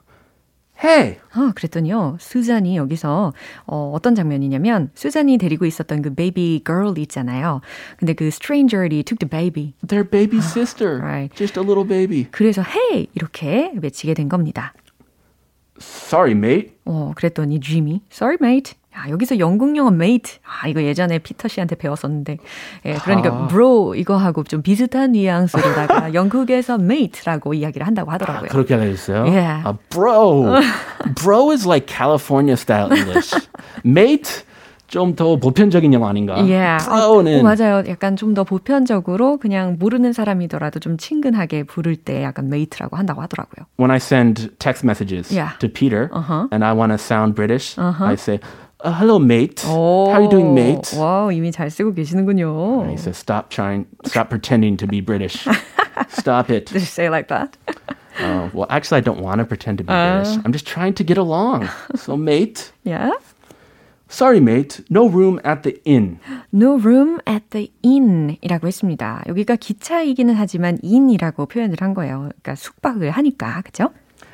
Hey, 0.83 1.17
아, 1.33 1.53
그랬더니요, 1.55 2.19
수잔이 2.21 2.77
여기서, 2.77 3.33
어, 3.67 3.93
어떤 3.95 4.15
장면이냐면, 4.15 4.91
수잔이 4.95 5.39
데리고 5.39 5.65
있었던 5.65 6.03
그 6.03 6.15
baby 6.15 6.65
girl 6.67 6.99
있잖아요. 6.99 7.63
근데 7.97 8.13
그 8.13 8.27
stranger이 8.27 9.03
took 9.03 9.19
the 9.19 9.29
baby. 9.29 9.73
their 9.87 10.09
baby 10.09 10.39
sister. 10.39 10.99
right. 11.01 11.35
Just 11.35 11.59
a 11.59 11.65
little 11.65 11.87
baby. 11.89 12.27
그래서 12.31 12.63
hey! 12.63 13.09
이렇게 13.15 13.73
외치게 13.81 14.13
된 14.13 14.29
겁니다. 14.29 14.75
Sorry, 15.81 16.33
mate. 16.33 16.73
어, 16.85 17.13
그랬더니 17.17 17.59
Jim이, 17.61 18.03
sorry 18.11 18.37
mate. 18.41 18.75
야, 18.97 19.11
여기서 19.11 19.39
영국 19.39 19.77
영어 19.77 19.91
mate. 19.91 20.39
아, 20.45 20.69
이거 20.69 20.83
예전에 20.83 21.19
피터 21.19 21.49
씨한테 21.49 21.77
배웠었는데. 21.77 22.39
예, 22.87 22.95
그러니까 22.95 23.47
bro 23.49 23.95
이거하고 23.95 24.45
좀 24.45 24.63
비슷한 24.63 25.13
뉘앙스로다가 25.13 26.15
영국에서 26.15 26.75
mate라고 26.75 27.53
이야기를 27.55 27.87
한다고 27.87 28.11
하더라고요. 28.13 28.49
그렇게 28.49 28.75
알려줬어요? 28.75 29.25
Yeah. 29.25 29.69
Uh, 29.69 29.75
bro. 29.91 30.61
bro 31.15 31.51
is 31.53 31.67
like 31.67 31.87
California 31.87 32.55
style 32.57 32.91
English. 32.93 33.35
mate? 33.85 34.45
좀더 34.89 35.35
보편적인 35.41 35.93
영어 35.95 36.07
아닌가? 36.07 36.37
Yeah. 36.37 36.79
bro는 36.89 37.41
어, 37.41 37.43
맞아요. 37.43 37.83
약간 37.89 38.15
좀 38.15 38.35
더 38.35 38.45
보편적으로 38.45 39.37
그냥 39.39 39.77
모르는 39.81 40.13
사람이더라도 40.13 40.79
좀 40.79 40.97
친근하게 40.97 41.65
부를 41.65 41.97
때 41.97 42.23
약간 42.23 42.47
mate라고 42.47 42.97
한다고 42.97 43.21
하더라고요. 43.23 43.67
when 43.81 43.91
I 43.91 43.97
send 43.97 44.49
text 44.61 44.85
messages 44.87 45.35
Yeah. 45.37 45.59
to 45.59 45.69
Peter 45.69 46.09
Uh-huh. 46.15 46.47
and 46.53 46.65
I 46.65 46.73
want 46.73 46.93
to 46.93 46.99
sound 46.99 47.35
British, 47.35 47.75
I 47.77 48.15
say, 48.15 48.39
uh, 48.86 48.92
hello, 49.00 49.20
mate. 49.20 49.64
오, 49.68 50.08
How 50.10 50.14
are 50.16 50.22
you 50.24 50.30
doing, 50.30 50.54
mate? 50.54 50.96
와우, 50.98 51.32
이미 51.32 51.52
잘 51.52 51.70
쓰고 51.70 51.94
계시는군요. 51.94 52.82
And 52.82 52.90
he 52.92 52.98
says, 52.98 53.18
stop 53.18 53.50
trying, 53.50 53.86
stop 54.06 54.30
pretending 54.30 54.78
to 54.78 54.88
be 54.88 55.02
British. 55.02 55.48
stop 56.10 56.50
it. 56.50 56.66
Did 56.68 56.82
you 56.82 56.88
say 56.88 57.06
it 57.08 57.12
like 57.12 57.28
that? 57.30 57.56
Uh, 58.20 58.50
well, 58.54 58.68
actually, 58.70 58.98
I 58.98 59.02
don't 59.02 59.22
want 59.22 59.40
to 59.40 59.46
pretend 59.46 59.78
to 59.80 59.84
be 59.84 59.92
Uh. 59.94 60.22
British. 60.24 60.38
I'm 60.46 60.52
just 60.52 60.66
trying 60.68 60.94
to 60.96 61.04
get 61.04 61.18
along. 61.18 61.70
So, 61.96 62.18
mate, 62.18 62.72
Yeah. 62.84 63.12
sorry, 64.10 64.40
mate, 64.42 64.82
no 64.90 65.08
room 65.08 65.40
at 65.46 65.64
the 65.64 65.80
inn. 65.86 66.20
No 66.52 66.76
room 66.78 67.22
at 67.26 67.44
the 67.52 67.72
inn 67.82 68.38
이라고 68.42 68.68
했습니다. 68.68 69.24
여기가 69.28 69.56
기차이기는 69.56 70.34
하지만 70.36 70.78
inn이라고 70.84 71.46
표현을 71.48 71.78
한 71.80 71.94
거예요. 71.94 72.30
그러니까 72.42 72.56
숙박을 72.56 73.12
하니까, 73.12 73.62
그죠? 73.62 73.90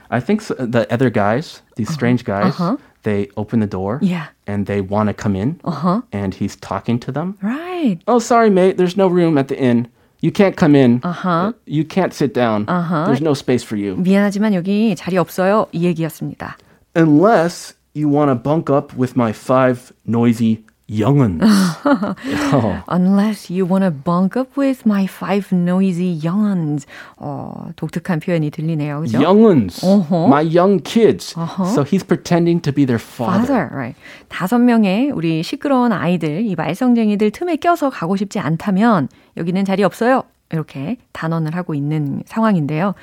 I 0.09 0.19
think 0.21 0.41
so, 0.41 0.55
the 0.55 0.87
other 0.91 1.09
guys, 1.11 1.61
these 1.75 1.91
strange 1.93 2.23
guys, 2.25 2.55
Uh-huh. 2.59 2.77
they 3.03 3.29
open 3.37 3.59
the 3.61 3.67
door 3.67 3.99
Yeah. 4.01 4.27
and 4.45 4.65
they 4.65 4.81
want 4.81 5.07
to 5.07 5.13
come 5.13 5.35
in, 5.35 5.59
Uh-huh. 5.63 6.01
and 6.11 6.33
he's 6.33 6.55
talking 6.57 6.99
to 6.99 7.11
them. 7.11 7.37
Right. 7.41 7.99
Oh, 8.07 8.19
sorry, 8.19 8.49
mate. 8.49 8.77
There's 8.77 8.97
no 8.97 9.07
room 9.07 9.37
at 9.37 9.47
the 9.47 9.57
inn. 9.57 9.87
You 10.19 10.31
can't 10.31 10.55
come 10.57 10.75
in. 10.75 10.99
Uh-huh. 11.03 11.53
You 11.65 11.85
can't 11.85 12.11
sit 12.13 12.33
down. 12.33 12.65
Uh-huh. 12.67 13.05
There's 13.05 13.21
no 13.21 13.33
space 13.33 13.63
for 13.63 13.77
you. 13.77 13.95
미안하지만 13.95 14.53
여기 14.55 14.95
자리 14.95 15.17
없어요. 15.17 15.67
이 15.71 15.83
얘기였습니다. 15.85 16.57
Unless 16.95 17.75
you 17.93 18.09
want 18.09 18.29
to 18.29 18.35
bunk 18.35 18.69
up 18.69 18.93
with 18.97 19.15
my 19.15 19.31
five 19.31 19.93
noisy 20.05 20.63
younguns. 20.92 21.40
oh, 21.84 22.82
Unless 22.88 23.48
you 23.50 23.64
wanna 23.64 23.90
bunk 23.90 24.36
up 24.36 24.56
with 24.56 24.84
my 24.84 25.06
five 25.06 25.50
noisy 25.52 26.12
younguns. 26.20 26.86
어, 27.16 27.70
독특한 27.76 28.20
표현이 28.20 28.50
들리네요. 28.50 29.00
그죠? 29.00 29.18
younguns. 29.20 29.82
Uh-huh. 29.82 30.26
My 30.28 30.42
young 30.42 30.78
kids. 30.84 31.34
So 31.74 31.82
he's 31.84 32.04
pretending 32.04 32.60
to 32.60 32.72
be 32.72 32.84
their 32.84 32.98
father. 33.00 33.46
father, 33.46 33.70
right. 33.74 33.96
다섯 34.28 34.58
명의 34.58 35.10
우리 35.10 35.42
시끄러운 35.42 35.92
아이들, 35.92 36.44
이 36.44 36.54
말썽쟁이들 36.54 37.30
틈에 37.30 37.56
껴서 37.56 37.90
가고 37.90 38.16
싶지 38.16 38.38
않다면 38.38 39.08
여기는 39.36 39.64
자리 39.64 39.82
없어요. 39.84 40.24
이렇게 40.50 40.98
단언을 41.12 41.56
하고 41.56 41.74
있는 41.74 42.22
상황인데요. 42.26 42.94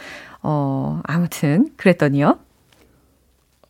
어, 0.44 1.02
아무튼 1.04 1.70
그랬더니요. 1.78 2.38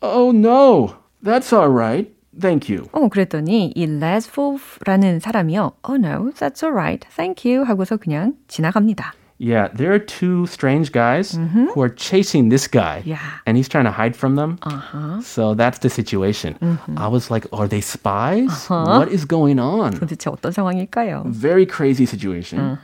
Oh, 0.01 0.32
no. 0.36 0.95
That's 1.23 1.51
all 1.53 1.69
right. 1.69 2.12
Thank 2.40 2.68
you. 2.68 2.88
어, 2.92 3.08
그랬더니 3.08 3.72
이 3.76 3.87
Lesvolf라는 3.87 5.20
사람이요. 5.20 5.72
Oh 5.88 5.96
no, 5.96 6.32
that's 6.32 6.62
alright. 6.64 7.06
Thank 7.14 7.44
you. 7.48 7.64
하고서 7.64 7.96
그냥 7.96 8.34
지나갑니다. 8.48 9.14
Yeah, 9.38 9.68
there 9.74 9.90
are 9.92 9.98
two 9.98 10.46
strange 10.46 10.92
guys 10.92 11.34
who 11.34 11.80
are 11.82 11.88
chasing 11.90 12.50
this 12.50 12.68
guy. 12.68 13.02
Yeah. 13.04 13.18
And 13.46 13.56
he's 13.58 13.68
trying 13.68 13.84
to 13.84 13.90
hide 13.90 14.14
from 14.16 14.37
them. 14.37 14.58
Uh-huh. 14.62 15.20
So 15.22 15.54
that's 15.54 15.78
the 15.80 15.90
situation. 15.90 16.56
I 16.96 17.08
was 17.08 17.30
like, 17.32 17.44
are 17.52 17.66
they 17.66 17.80
spies? 17.80 18.68
What 18.70 19.08
is 19.10 19.24
going 19.26 19.58
on? 19.58 19.94
도대체 19.98 20.30
어떤 20.30 20.52
상황일까요? 20.52 21.24
Very 21.26 21.66
crazy 21.66 22.06
situation. 22.06 22.78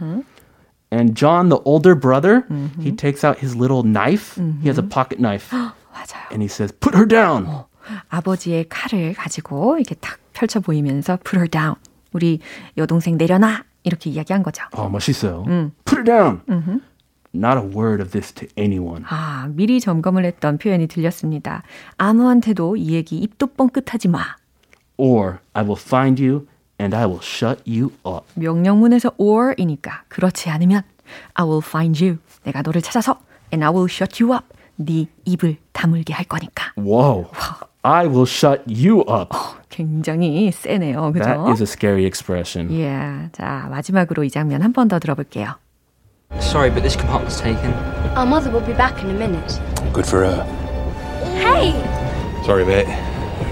And 0.90 1.14
John, 1.14 1.50
the 1.50 1.59
older 1.64 1.94
brother, 1.94 2.44
he 2.83 2.90
takes 2.90 3.22
out 3.24 3.38
his 3.38 3.55
little 3.55 3.85
knife. 3.85 4.35
He 4.61 4.66
has 4.68 4.76
a 4.76 4.83
pocket 4.83 5.20
knife. 5.20 5.50
맞아요. 5.55 6.31
and 6.33 6.42
he 6.42 6.48
says, 6.48 6.72
Put 6.72 6.94
her 6.94 7.07
down. 7.07 7.46
아버지의 8.15 8.67
칼을 8.69 9.13
가지고 9.13 9.78
이렇게 9.78 9.95
탁 9.95 10.19
펼쳐 10.34 10.60
보이면서 10.60 11.17
put 11.17 11.38
her 11.38 11.49
down. 11.49 11.75
우리 12.13 12.39
여동생 12.78 13.17
내려놔. 13.17 13.63
이렇게 13.84 14.10
이야기한 14.10 14.41
거죠. 14.41 14.63
Oh, 14.75 14.89
멋있어요. 14.91 15.43
Put 15.86 15.99
her 15.99 16.04
down. 16.04 16.41
Not 17.36 17.58
a 17.60 17.63
word 17.63 18.01
of 18.01 18.12
this 18.12 18.34
to 18.34 18.47
anyone. 18.58 19.06
아, 19.08 19.47
미리 19.51 19.80
점검을 19.80 20.25
했던 20.25 20.58
표현이 20.58 20.88
들렸습니다. 20.88 21.62
아무한테도 21.97 22.78
이 22.78 22.93
얘기 22.93 23.17
입도 23.17 23.47
뻥끗하지 23.47 24.08
마. 24.08 24.36
Or 24.97 25.39
I 25.54 25.63
will 25.63 25.80
find 25.80 26.23
you 26.23 26.47
and 26.80 26.95
I 26.95 27.06
will 27.06 27.21
shut 27.21 27.62
you 27.67 27.91
up. 28.08 28.25
명령문에서 28.34 29.12
or이니까 29.17 30.06
그렇지 30.08 30.49
않으면 30.49 30.82
I 31.36 31.45
will 31.45 31.62
find 31.63 32.04
you. 32.04 32.17
내가 32.43 32.62
너를 32.63 32.82
찾아서 32.82 33.19
and 33.54 33.63
I 33.63 33.71
will 33.71 33.91
shut 33.91 34.23
you 34.23 34.34
up. 34.34 34.45
네 34.78 35.06
입을 35.25 35.58
다물게 35.73 36.13
할 36.13 36.25
거니까. 36.25 36.71
Whoa. 36.78 37.30
I 37.85 38.07
will 38.07 38.26
shut 38.26 38.62
you 38.66 39.00
up. 39.09 39.33
굉장히 39.70 40.50
세네요. 40.53 41.12
그죠? 41.12 41.24
That 41.24 41.50
is 41.53 41.62
a 41.62 41.66
scary 41.66 42.05
expression. 42.05 42.68
예. 42.72 43.31
자, 43.33 43.68
마지막으로 43.70 44.24
이 44.24 44.31
장면 44.31 44.62
한 44.62 44.72
번 44.72 44.88
더 44.88 44.98
들어볼게요. 44.98 45.55
Sorry, 46.38 46.70
but 46.70 46.83
this 46.83 46.94
compartment's 46.96 47.40
taken. 47.40 47.72
Our 48.16 48.26
mother 48.26 48.50
will 48.53 48.64
be 48.64 48.72
back 48.74 49.03
in 49.03 49.11
a 49.11 49.14
minute. 49.18 49.59
Good 49.92 50.07
for 50.07 50.22
her. 50.24 50.44
Hey! 51.40 51.72
Sorry, 52.44 52.64
mate. 52.64 52.87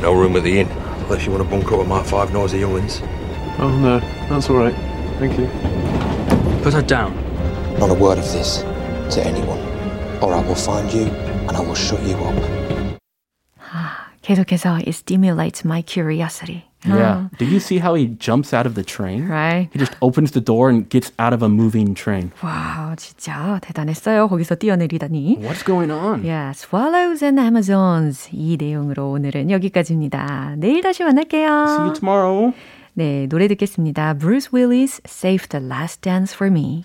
No 0.03 0.12
room 0.12 0.37
at 0.37 0.44
the 0.44 0.61
inn. 0.61 0.68
Unless 1.09 1.24
you 1.27 1.33
want 1.33 1.42
to 1.42 1.48
bunk 1.51 1.72
up 1.72 1.79
with 1.81 1.88
my 1.88 2.03
five 2.05 2.33
noisy 2.33 2.59
young'uns. 2.61 3.01
Oh 3.59 3.68
no, 3.81 3.98
that's 4.29 4.48
all 4.51 4.59
right. 4.59 4.74
Thank 5.18 5.38
you. 5.38 5.48
Put 6.62 6.74
her 6.74 6.83
down. 6.83 7.16
Not 7.81 7.90
a 7.90 7.94
word 7.94 8.18
of 8.18 8.31
this 8.31 8.62
to 9.16 9.24
anyone, 9.24 9.59
or 10.20 10.35
I 10.35 10.40
will 10.46 10.55
find 10.55 10.92
you 10.92 11.07
and 11.48 11.57
I 11.57 11.61
will 11.61 11.74
shut 11.74 12.03
you 12.03 12.14
up. 12.16 12.37
계속해서 14.22 14.79
it 14.79 14.92
stimulates 14.92 15.64
my 15.64 15.83
curiosity. 15.83 16.64
Yeah. 16.87 17.29
Did 17.38 17.51
you 17.51 17.59
see 17.59 17.79
how 17.79 17.94
he 17.94 18.07
jumps 18.07 18.55
out 18.55 18.64
of 18.64 18.74
the 18.74 18.85
train? 18.85 19.27
Right. 19.27 19.68
He 19.72 19.79
just 19.79 19.96
opens 20.01 20.31
the 20.31 20.40
door 20.40 20.70
and 20.70 20.88
gets 20.88 21.11
out 21.18 21.33
of 21.33 21.42
a 21.42 21.48
moving 21.48 21.94
train. 21.94 22.31
와, 22.42 22.94
진짜 22.96 23.59
대단했어요. 23.62 24.29
거기서 24.29 24.55
뛰어내리다니. 24.55 25.38
What's 25.40 25.64
going 25.64 25.90
on? 25.90 26.22
Yeah, 26.24 26.53
Swallows 26.55 27.24
and 27.24 27.40
Amazons. 27.40 28.29
이 28.33 28.57
내용으로 28.57 29.11
오늘은 29.11 29.51
여기까지입니다. 29.51 30.55
내일 30.59 30.83
다시 30.83 31.03
만날게요. 31.03 31.66
See 31.66 31.83
you 31.83 31.92
tomorrow. 31.94 32.53
네, 32.94 33.27
노래 33.27 33.48
듣겠습니다. 33.48 34.14
Bruce 34.14 34.51
Willis, 34.55 35.01
Save 35.07 35.48
the 35.48 35.64
Last 35.64 36.01
Dance 36.03 36.35
for 36.35 36.51
Me. 36.51 36.85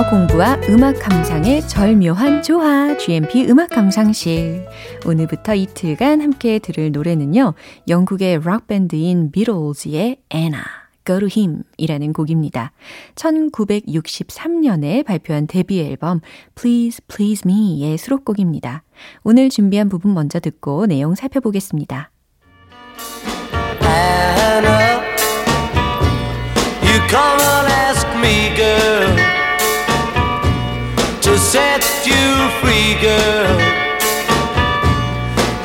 영어 0.00 0.08
공부와 0.08 0.56
음악 0.70 0.98
감상의 0.98 1.68
절묘한 1.68 2.42
조화, 2.42 2.96
GMP 2.96 3.44
음악 3.50 3.68
감상실. 3.68 4.66
오늘부터 5.04 5.54
이틀간 5.54 6.22
함께 6.22 6.58
들을 6.58 6.90
노래는요, 6.90 7.52
영국의 7.86 8.38
록밴드인 8.38 9.30
비틀즈의 9.30 10.22
Anna. 10.32 10.62
Go 11.04 11.18
to 11.18 11.28
Him 11.36 11.64
이라는 11.76 12.14
곡입니다. 12.14 12.72
1963년에 13.14 15.04
발표한 15.04 15.46
데뷔 15.46 15.80
앨범 15.80 16.20
Please 16.54 17.04
Please 17.06 17.42
Me의 17.44 17.98
수록곡입니다. 17.98 18.84
오늘 19.22 19.50
준비한 19.50 19.90
부분 19.90 20.14
먼저 20.14 20.40
듣고 20.40 20.86
내용 20.86 21.14
살펴보겠습니다. 21.14 22.10
Anna, 23.82 24.99
set 31.40 31.82
you 32.06 32.50
free, 32.60 32.94
girl. 33.00 33.56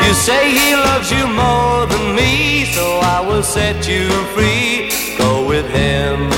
You 0.05 0.13
say 0.13 0.49
he 0.51 0.75
loves 0.75 1.11
you 1.11 1.27
more 1.27 1.85
than 1.87 2.15
me, 2.15 2.65
so 2.65 2.99
I 3.01 3.21
will 3.21 3.43
set 3.43 3.87
you 3.87 4.07
free. 4.33 4.89
Go 5.17 5.47
with 5.47 5.67
him. 5.69 6.29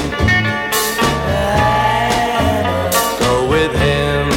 Go 3.19 3.52
with 3.52 3.73
him. 3.78 4.30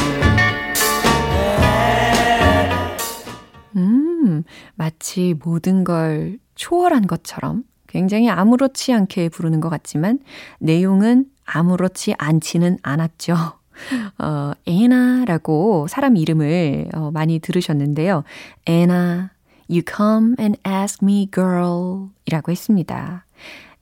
음, 3.75 4.43
마치 4.75 5.33
모든 5.33 5.83
걸 5.83 6.37
초월한 6.55 7.07
것처럼 7.07 7.63
굉장히 7.87 8.29
아무렇지 8.29 8.93
않게 8.93 9.29
부르는 9.29 9.59
것 9.59 9.69
같지만 9.69 10.19
내용은 10.59 11.25
아무렇지 11.45 12.15
않지는 12.17 12.77
않았죠. 12.83 13.60
어, 14.19 14.51
에나라고 14.65 15.87
사람 15.87 16.17
이름을 16.17 16.89
어, 16.93 17.11
많이 17.11 17.39
들으셨는데요. 17.39 18.23
에나, 18.65 19.31
you 19.69 19.81
come 19.87 20.35
and 20.39 20.59
ask 20.67 20.99
me 21.03 21.29
girl 21.31 22.09
이라고 22.25 22.51
했습니다. 22.51 23.25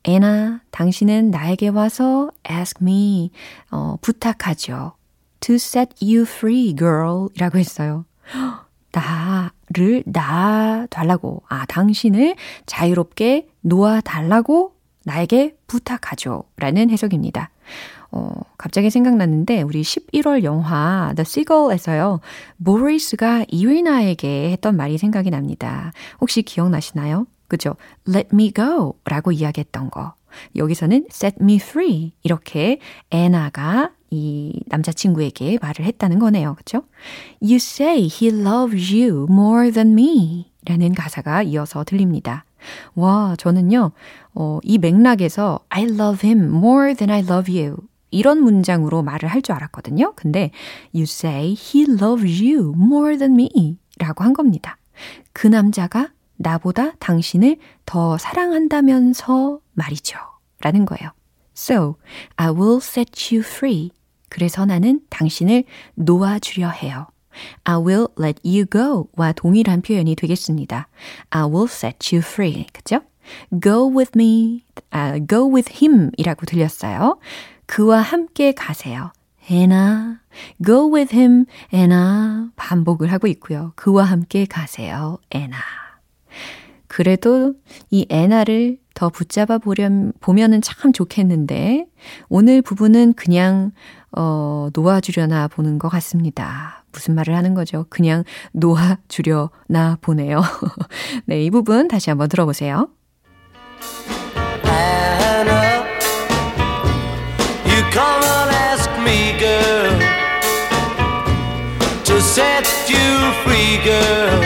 에나, 0.06 0.62
당신은 0.72 1.32
나에게 1.32 1.68
와서 1.70 2.32
ask 2.50 2.80
me, 2.82 3.32
어, 3.72 3.98
부탁하죠. 4.02 4.94
to 5.42 5.56
set 5.56 5.94
you 6.02 6.22
free 6.22 6.76
girl 6.76 7.28
이라고 7.36 7.58
했어요. 7.58 8.06
나를 8.92 10.04
놔달라고, 10.06 11.44
아, 11.48 11.66
당신을 11.68 12.36
자유롭게 12.66 13.50
놓아달라고 13.62 14.74
나에게 15.04 15.56
부탁하죠. 15.68 16.44
라는 16.58 16.90
해석입니다. 16.90 17.52
어, 18.12 18.32
갑자기 18.58 18.90
생각났는데, 18.90 19.62
우리 19.62 19.82
11월 19.82 20.44
영화 20.44 21.14
The 21.16 21.22
Seagull에서요, 21.22 22.20
모리스가 22.58 23.46
이리나에게 23.48 24.52
했던 24.52 24.76
말이 24.76 24.98
생각이 24.98 25.30
납니다. 25.30 25.92
혹시 26.22 26.42
기억나시나요? 26.42 27.28
그죠? 27.48 27.76
Let 28.08 28.30
me 28.34 28.52
go 28.54 28.94
라고 29.06 29.32
이야기했던 29.32 29.90
거. 29.90 30.14
여기서는 30.56 31.08
set 31.12 31.38
me 31.42 31.56
free. 31.56 32.14
이렇게 32.24 32.80
애나가 33.12 33.92
이 34.12 34.62
남자친구에게 34.68 35.60
말을 35.62 35.86
했다는 35.86 36.20
거네요. 36.20 36.56
그죠? 36.56 36.84
You 37.42 37.56
say 37.56 38.08
he 38.08 38.32
loves 38.32 38.94
you 38.94 39.28
more 39.30 39.72
than 39.72 39.92
me. 39.92 40.52
라는 40.66 40.94
가사가 40.94 41.44
이어서 41.44 41.84
들립니다. 41.84 42.46
와, 42.96 43.36
저는요, 43.38 43.92
어, 44.34 44.60
이 44.64 44.78
맥락에서 44.78 45.60
I 45.70 45.84
love 45.84 46.28
him 46.28 46.44
more 46.56 46.94
than 46.94 47.10
I 47.10 47.22
love 47.22 47.58
you. 47.58 47.78
이런 48.12 48.42
문장으로 48.42 49.04
말을 49.04 49.30
할 49.30 49.42
줄 49.42 49.56
알았거든요. 49.56 50.14
근데 50.16 50.52
you 50.94 51.04
say 51.04 51.54
he 51.54 51.86
loves 51.90 52.42
you 52.44 52.74
more 52.76 53.18
than 53.18 53.34
me 53.40 53.78
라고 53.98 54.24
한 54.24 54.34
겁니다. 54.34 54.78
그 55.34 55.48
남자가 55.48 56.10
나보다 56.38 56.92
당신을 57.00 57.58
더 57.86 58.18
사랑한다면서 58.18 59.60
말이죠. 59.74 60.18
라는 60.62 60.86
거예요. 60.86 61.12
So, 61.56 61.96
I 62.38 62.50
will 62.50 62.78
set 62.78 63.36
you 63.36 63.46
free. 63.46 63.92
그래서 64.30 64.66
나는 64.66 65.02
당신을 65.10 65.64
놓아주려 65.96 66.70
해요. 66.70 67.08
I 67.64 67.76
will 67.76 68.08
let 68.20 68.42
you 68.46 68.66
go 68.66 69.08
와 69.16 69.32
동일한 69.32 69.82
표현이 69.82 70.16
되겠습니다. 70.16 70.88
I 71.30 71.44
will 71.44 71.68
set 71.70 72.16
you 72.16 72.24
free. 72.26 72.66
그죠? 72.74 73.02
Go 73.62 73.90
with 73.90 74.12
me, 74.16 74.64
uh, 74.94 75.26
go 75.28 75.52
with 75.54 75.72
him 75.84 76.12
이라고 76.18 76.46
들렸어요. 76.46 77.20
그와 77.70 78.02
함께 78.02 78.52
가세요. 78.52 79.12
Anna, 79.50 80.16
go 80.66 80.92
with 80.92 81.16
him, 81.16 81.46
Anna. 81.72 82.50
반복을 82.56 83.12
하고 83.12 83.28
있고요. 83.28 83.74
그와 83.76 84.06
함께 84.06 84.46
가세요, 84.46 85.20
Anna. 85.34 85.60
그래도 86.88 87.54
이 87.92 88.08
애나를 88.10 88.80
더 88.96 89.10
붙잡아 89.10 89.60
보렴, 89.60 90.12
보면은 90.20 90.64
참 90.64 90.92
좋겠는데, 90.92 91.86
오늘 92.28 92.64
부분은 92.64 93.14
그냥, 93.14 93.72
어, 94.18 94.70
놓아주려나 94.74 95.48
보는 95.48 95.78
것 95.78 95.90
같습니다. 95.90 96.84
무슨 96.92 97.14
말을 97.14 97.36
하는 97.36 97.54
거죠? 97.54 97.86
그냥 97.90 98.24
놓아주려나 98.54 100.00
보네요. 100.02 100.42
네, 101.28 101.44
이 101.44 101.52
부분 101.52 101.88
다시 101.88 102.10
한번 102.10 102.30
들어보세요. 102.30 102.90
To 112.10 112.20
set 112.22 112.66
you 112.90 113.08
free, 113.44 113.78
girl. 113.86 114.42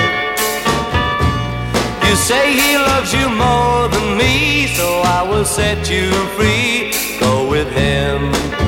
You 2.06 2.16
say 2.18 2.52
he 2.52 2.78
loves 2.78 3.14
you 3.14 3.30
more 3.30 3.88
than 3.88 4.18
me, 4.18 4.68
so 4.76 5.02
I 5.18 5.24
will 5.24 5.46
set 5.46 5.90
you 5.90 6.12
free. 6.36 6.92
Go 7.22 7.50
with 7.50 7.72
him. 7.72 8.63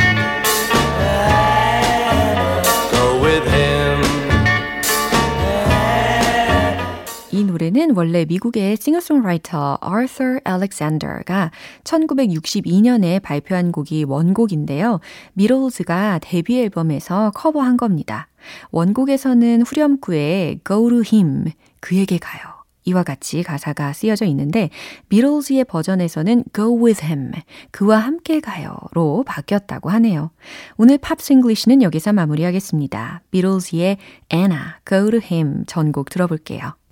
이 7.85 7.87
노래는 7.87 7.95
원래 7.95 8.25
미국의 8.25 8.77
싱어송라이터 8.77 9.77
아서 9.79 10.39
알렉산더가 10.43 11.51
1962년에 11.83 13.21
발표한 13.21 13.71
곡이 13.71 14.05
원곡인데요. 14.05 14.99
비틀즈가 15.33 16.19
데뷔 16.21 16.61
앨범에서 16.61 17.31
커버한 17.35 17.77
겁니다. 17.77 18.27
원곡에서는 18.71 19.61
후렴구에 19.61 20.59
Go 20.65 20.89
to 20.89 21.03
him, 21.13 21.45
그에게 21.79 22.17
가요. 22.17 22.41
이와 22.85 23.03
같이 23.03 23.41
가사가 23.41 23.93
쓰여져 23.93 24.25
있는데 24.25 24.69
비틀즈의 25.09 25.65
버전에서는 25.65 26.43
go 26.53 26.85
with 26.85 27.03
him 27.03 27.31
그와 27.71 27.97
함께 27.97 28.39
가요로 28.39 29.23
바뀌었다고 29.25 29.89
하네요. 29.89 30.29
오늘 30.77 30.99
팝스 30.99 31.33
English는 31.33 31.81
여기서 31.81 32.13
마무리하겠습니다. 32.13 33.21
비틀즈의 33.31 33.97
Anna, 34.31 34.59
go 34.87 35.09
to 35.09 35.19
him 35.19 35.63
전곡 35.65 36.09
들어볼게요. 36.09 36.73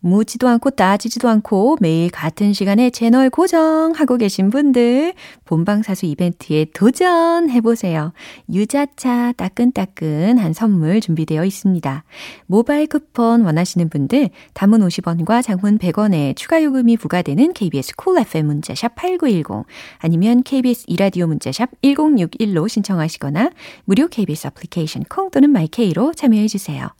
묻지도 0.00 0.48
않고 0.48 0.70
따지지도 0.70 1.28
않고 1.28 1.76
매일 1.80 2.10
같은 2.10 2.52
시간에 2.52 2.90
채널 2.90 3.30
고정하고 3.30 4.16
계신 4.16 4.50
분들 4.50 5.14
본방사수 5.44 6.06
이벤트에 6.06 6.66
도전해보세요. 6.74 8.12
유자차 8.52 9.32
따끈따끈한 9.32 10.52
선물 10.52 11.00
준비되어 11.00 11.44
있습니다. 11.44 12.04
모바일 12.46 12.86
쿠폰 12.86 13.42
원하시는 13.42 13.88
분들 13.88 14.30
단문 14.54 14.80
50원과 14.80 15.42
장문 15.42 15.78
100원에 15.78 16.34
추가 16.36 16.62
요금이 16.62 16.96
부과되는 16.96 17.52
KBS 17.52 17.96
쿨 17.96 18.10
Cool 18.10 18.26
FM 18.26 18.46
문자샵 18.46 18.94
8910 18.94 19.66
아니면 19.98 20.42
KBS 20.42 20.84
2라디오 20.88 21.26
문자샵 21.26 21.70
1061로 21.82 22.68
신청하시거나 22.68 23.50
무료 23.84 24.08
KBS 24.08 24.48
애플리케이션 24.48 25.04
콩 25.04 25.30
또는 25.30 25.50
마이케이로 25.50 26.14
참여해주세요. 26.14 26.99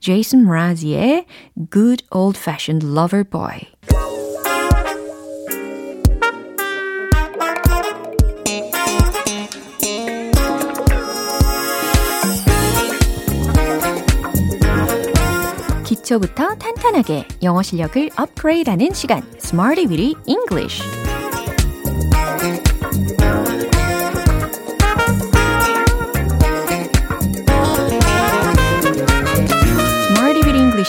Jason 0.00 0.44
Mraz이의 0.44 1.26
Good 1.70 2.04
Old 2.10 2.38
Fashioned 2.38 2.86
Lover 2.86 3.24
Boy. 3.24 3.60
기초부터 16.10 16.54
탄탄하게 16.56 17.26
영어 17.42 17.62
실력을 17.62 18.10
업그레이드하는 18.16 18.92
시간, 18.92 19.22
Smarty 19.36 19.86
Weedy 19.86 20.14
English. 20.26 20.82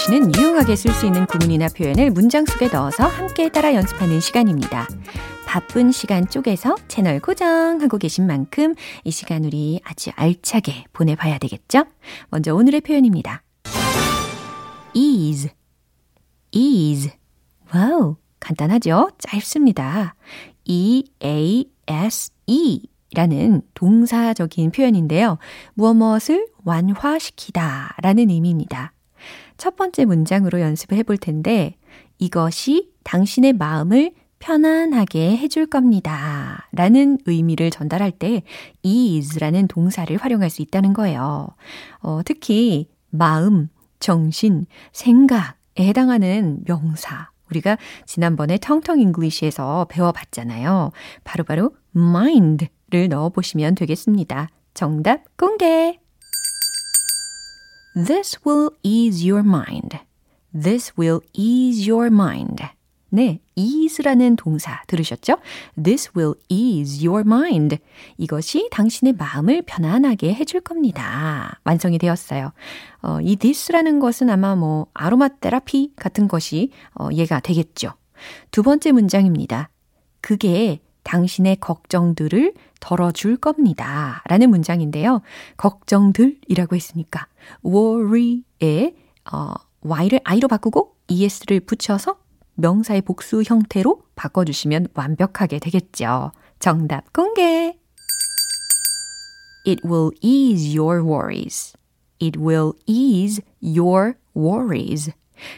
English는 0.01 0.35
유용하게 0.35 0.75
쓸 0.75 0.91
수 0.91 1.05
있는 1.05 1.25
구문이나 1.27 1.67
표현을 1.67 2.09
문장 2.11 2.45
속에 2.45 2.69
넣어서 2.69 3.05
함께 3.05 3.49
따라 3.49 3.75
연습하는 3.75 4.19
시간입니다. 4.19 4.87
바쁜 5.45 5.91
시간 5.91 6.27
쪼개서 6.27 6.75
채널 6.87 7.19
고정하고 7.19 7.97
계신 7.97 8.25
만큼 8.25 8.73
이 9.03 9.11
시간 9.11 9.45
우리 9.45 9.79
아주 9.83 10.09
알차게 10.15 10.85
보내봐야 10.93 11.37
되겠죠? 11.37 11.85
먼저 12.29 12.55
오늘의 12.55 12.81
표현입니다. 12.81 13.43
ease, 14.93 15.51
ease. 16.51 17.11
Wow, 17.73 18.15
간단하죠? 18.39 19.11
짧습니다. 19.19 20.15
e-a-s-e 20.65 21.61
라는 23.13 23.61
동사적인 23.73 24.71
표현인데요. 24.71 25.37
무엇 25.73 25.93
무엇을 25.95 26.47
완화시키다 26.63 27.97
라는 28.01 28.29
의미입니다. 28.29 28.93
첫 29.57 29.75
번째 29.75 30.05
문장으로 30.05 30.59
연습을 30.61 30.97
해볼 30.97 31.17
텐데, 31.17 31.75
이것이 32.19 32.91
당신의 33.03 33.53
마음을 33.53 34.13
편안하게 34.41 35.37
해줄 35.37 35.67
겁니다. 35.67 36.67
라는 36.71 37.17
의미를 37.25 37.69
전달할 37.69 38.11
때 38.11 38.43
ease라는 38.81 39.67
동사를 39.67 40.15
활용할 40.17 40.49
수 40.49 40.61
있다는 40.61 40.93
거예요. 40.93 41.47
어, 41.99 42.21
특히 42.25 42.87
마음, 43.09 43.69
정신, 43.99 44.65
생각에 44.91 45.53
해당하는 45.79 46.59
명사. 46.65 47.29
우리가 47.51 47.77
지난번에 48.05 48.57
텅텅 48.57 48.99
English에서 48.99 49.87
배워봤잖아요. 49.89 50.91
바로바로 51.23 51.69
바로 51.69 51.75
mind를 51.95 53.09
넣어보시면 53.09 53.75
되겠습니다. 53.75 54.49
정답 54.73 55.37
공개! 55.37 56.00
This 57.95 58.39
will 58.45 58.69
ease 58.83 59.27
your 59.27 59.45
mind. 59.45 59.99
This 60.53 60.93
will 60.97 61.19
ease 61.33 61.89
your 61.89 62.07
mind. 62.07 62.63
네, 63.09 63.41
ease라는 63.55 64.37
동사 64.37 64.81
들으셨죠? 64.87 65.35
This 65.81 66.11
will 66.15 66.35
ease 66.47 67.05
your 67.05 67.27
mind. 67.27 67.77
이것이 68.17 68.69
당신의 68.71 69.13
마음을 69.13 69.63
편안하게 69.63 70.33
해줄 70.33 70.61
겁니다. 70.61 71.59
완성이 71.65 71.97
되었어요. 71.97 72.53
어, 73.01 73.19
이 73.21 73.35
this라는 73.35 73.99
것은 73.99 74.29
아마 74.29 74.55
뭐 74.55 74.87
아로마 74.93 75.27
테라피 75.27 75.91
같은 75.97 76.29
것이 76.29 76.71
어, 76.93 77.11
이해가 77.11 77.41
되겠죠. 77.41 77.91
두 78.51 78.63
번째 78.63 78.93
문장입니다. 78.93 79.69
그게 80.21 80.79
당신의 81.03 81.57
걱정들을 81.57 82.53
덜어줄 82.79 83.37
겁니다. 83.37 84.21
라는 84.25 84.49
문장인데요. 84.49 85.21
걱정들이라고 85.57 86.75
했으니까 86.75 87.27
worry에 87.65 88.95
어, 89.31 89.53
y를 89.81 90.19
i로 90.25 90.47
바꾸고 90.47 90.95
es를 91.09 91.59
붙여서 91.59 92.17
명사의 92.55 93.01
복수 93.01 93.43
형태로 93.45 94.03
바꿔주시면 94.15 94.87
완벽하게 94.93 95.59
되겠죠. 95.59 96.31
정답 96.59 97.11
공개! 97.13 97.77
It 99.65 99.81
will 99.85 100.11
ease 100.21 100.77
your 100.77 101.03
worries. 101.03 101.73
It 102.21 102.39
will 102.39 102.73
ease 102.87 103.43
your 103.61 104.15
worries. 104.35 105.11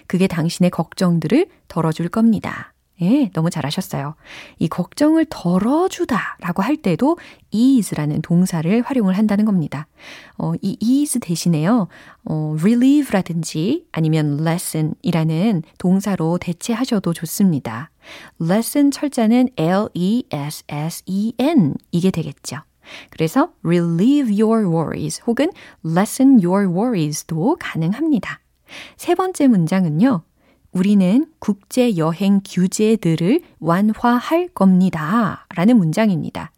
그게 0.08 0.28
당신의 0.28 0.72
걱정들을 0.72 1.48
덜어줄 1.68 2.10
겁니다. 2.10 2.73
예, 3.04 3.30
너무 3.34 3.50
잘하셨어요. 3.50 4.16
이 4.60 4.68
걱정을 4.68 5.26
덜어주다 5.30 6.38
라고 6.40 6.62
할 6.62 6.78
때도 6.78 7.18
ease라는 7.52 8.22
동사를 8.22 8.82
활용을 8.82 9.18
한다는 9.18 9.46
겁니다. 9.46 9.88
어, 10.38 10.54
이 10.62 10.78
ease 10.80 11.20
대신에요, 11.20 11.88
어, 12.26 12.56
relieve라든지 12.60 13.86
아니면 13.92 14.40
lessen 14.40 14.96
이라는 15.02 15.64
동사로 15.78 16.38
대체하셔도 16.40 17.14
좋습니다. 17.14 17.92
lesson 18.42 18.90
철자는 18.92 19.50
L-E-S-S-E-N 19.58 20.16
이게 21.92 22.12
되겠죠. 22.12 22.58
그래서 23.10 23.54
relieve 23.64 24.42
your 24.42 24.68
worries 24.68 25.22
혹은 25.26 25.52
lessen 25.86 26.44
your 26.44 26.68
worries도 26.68 27.58
가능합니다. 27.60 28.40
세 28.98 29.16
번째 29.16 29.48
문장은요. 29.48 30.24
우리는 30.74 31.28
국제 31.38 31.98
여행 31.98 32.42
규제들을 32.44 33.42
완화할 33.60 34.50
겁니다. 34.50 35.46
라는 35.56 35.78
문장입니다. 35.78 36.52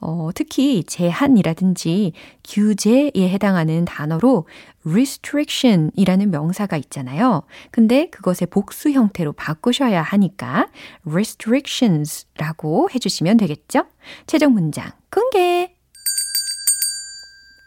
어, 0.00 0.30
특히 0.34 0.82
제한이라든지 0.82 2.12
규제에 2.42 3.12
해당하는 3.14 3.84
단어로 3.84 4.48
restriction 4.84 5.90
이라는 5.94 6.30
명사가 6.30 6.76
있잖아요. 6.78 7.42
근데 7.70 8.08
그것의 8.10 8.48
복수 8.50 8.90
형태로 8.90 9.34
바꾸셔야 9.34 10.02
하니까 10.02 10.68
restrictions 11.08 12.26
라고 12.36 12.88
해주시면 12.92 13.36
되겠죠? 13.36 13.84
최종 14.26 14.54
문장 14.54 14.90
공개! 15.10 15.76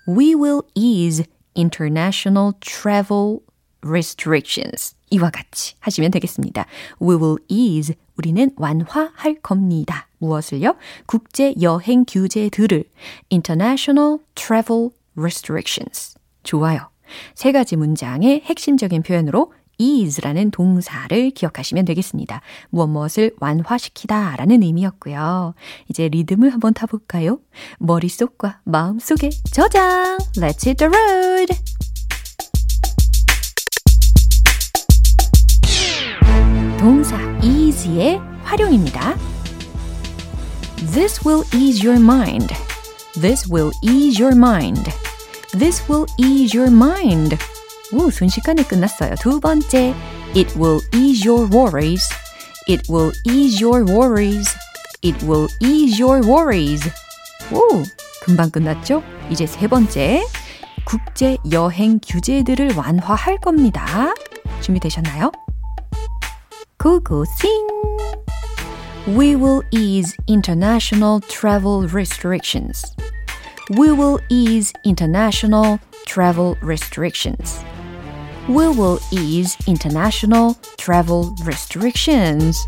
We 0.08 0.36
will 0.36 0.62
ease 0.76 1.24
international 1.56 2.54
travel 2.60 3.40
restrictions. 3.82 4.96
이와 5.10 5.30
같이 5.30 5.76
하시면 5.80 6.12
되겠습니다. 6.12 6.66
We 7.02 7.16
will 7.16 7.38
ease. 7.48 7.96
우리는 8.18 8.52
완화할 8.56 9.42
겁니다. 9.42 10.08
무엇을요? 10.20 10.76
국제 11.06 11.54
여행 11.62 12.06
규제들을 12.08 12.84
international 13.32 14.20
travel 14.36 14.90
restrictions. 15.16 16.16
좋아요. 16.44 16.90
세 17.34 17.52
가지 17.52 17.76
문장의 17.76 18.42
핵심적인 18.46 19.04
표현으로 19.04 19.52
ease라는 19.78 20.52
동사를 20.52 21.32
기억하시면 21.32 21.86
되겠습니다. 21.86 22.42
무엇 22.70 22.88
무엇을 22.88 23.32
완화시키다 23.40 24.36
라는 24.38 24.64
의미였고요. 24.64 25.54
이제 25.90 26.08
리듬을 26.08 26.54
한번 26.54 26.74
타볼까요? 26.74 27.40
머릿속과 27.80 28.62
마음속에 28.64 29.30
저장! 29.52 30.18
Let's 30.38 30.66
hit 30.66 30.78
the 30.78 30.90
road! 30.90 31.54
동사 36.86 37.18
ease의 37.42 38.22
활용입니다. 38.44 39.16
This 40.94 41.28
will 41.28 41.44
ease 41.56 41.84
your 41.84 42.00
mind. 42.00 42.54
This 43.20 43.52
will 43.52 43.72
ease 43.82 44.22
your 44.24 44.38
mind. 44.38 44.92
This 45.58 45.84
will 45.90 46.06
ease 46.20 46.56
your 46.56 46.72
mind. 46.72 47.38
오, 47.92 48.12
순식간에 48.12 48.62
끝났어요. 48.66 49.16
두 49.20 49.40
번째, 49.40 49.96
It 50.36 50.54
will 50.60 50.80
ease 50.94 51.28
your 51.28 51.50
worries. 51.52 52.08
It 52.70 52.84
will 52.88 53.12
ease 53.28 53.66
your 53.66 53.84
worries. 53.84 54.48
It 55.02 55.26
will 55.26 55.48
ease 55.64 56.00
your 56.00 56.24
worries. 56.24 56.88
오, 57.52 57.82
금방 58.22 58.52
끝났죠? 58.52 59.02
이제 59.32 59.48
세 59.48 59.68
번째. 59.68 60.24
국제 60.86 61.38
여행 61.52 62.00
규제들을 62.08 62.76
완화할 62.76 63.40
겁니다. 63.40 64.14
준비되셨나요? 64.62 65.32
고고 66.85 67.25
sing. 67.27 67.69
We 69.17 69.35
will 69.35 69.63
ease 69.71 70.15
international 70.29 71.21
travel 71.29 71.89
restrictions. 71.89 72.85
We 73.77 73.93
will 73.93 74.19
ease 74.29 74.73
international 74.85 75.79
travel 76.07 76.57
restrictions. 76.63 77.65
We 78.49 78.69
will 78.69 78.99
ease 79.13 79.57
international 79.67 80.57
travel 80.77 81.35
restrictions. 81.45 82.59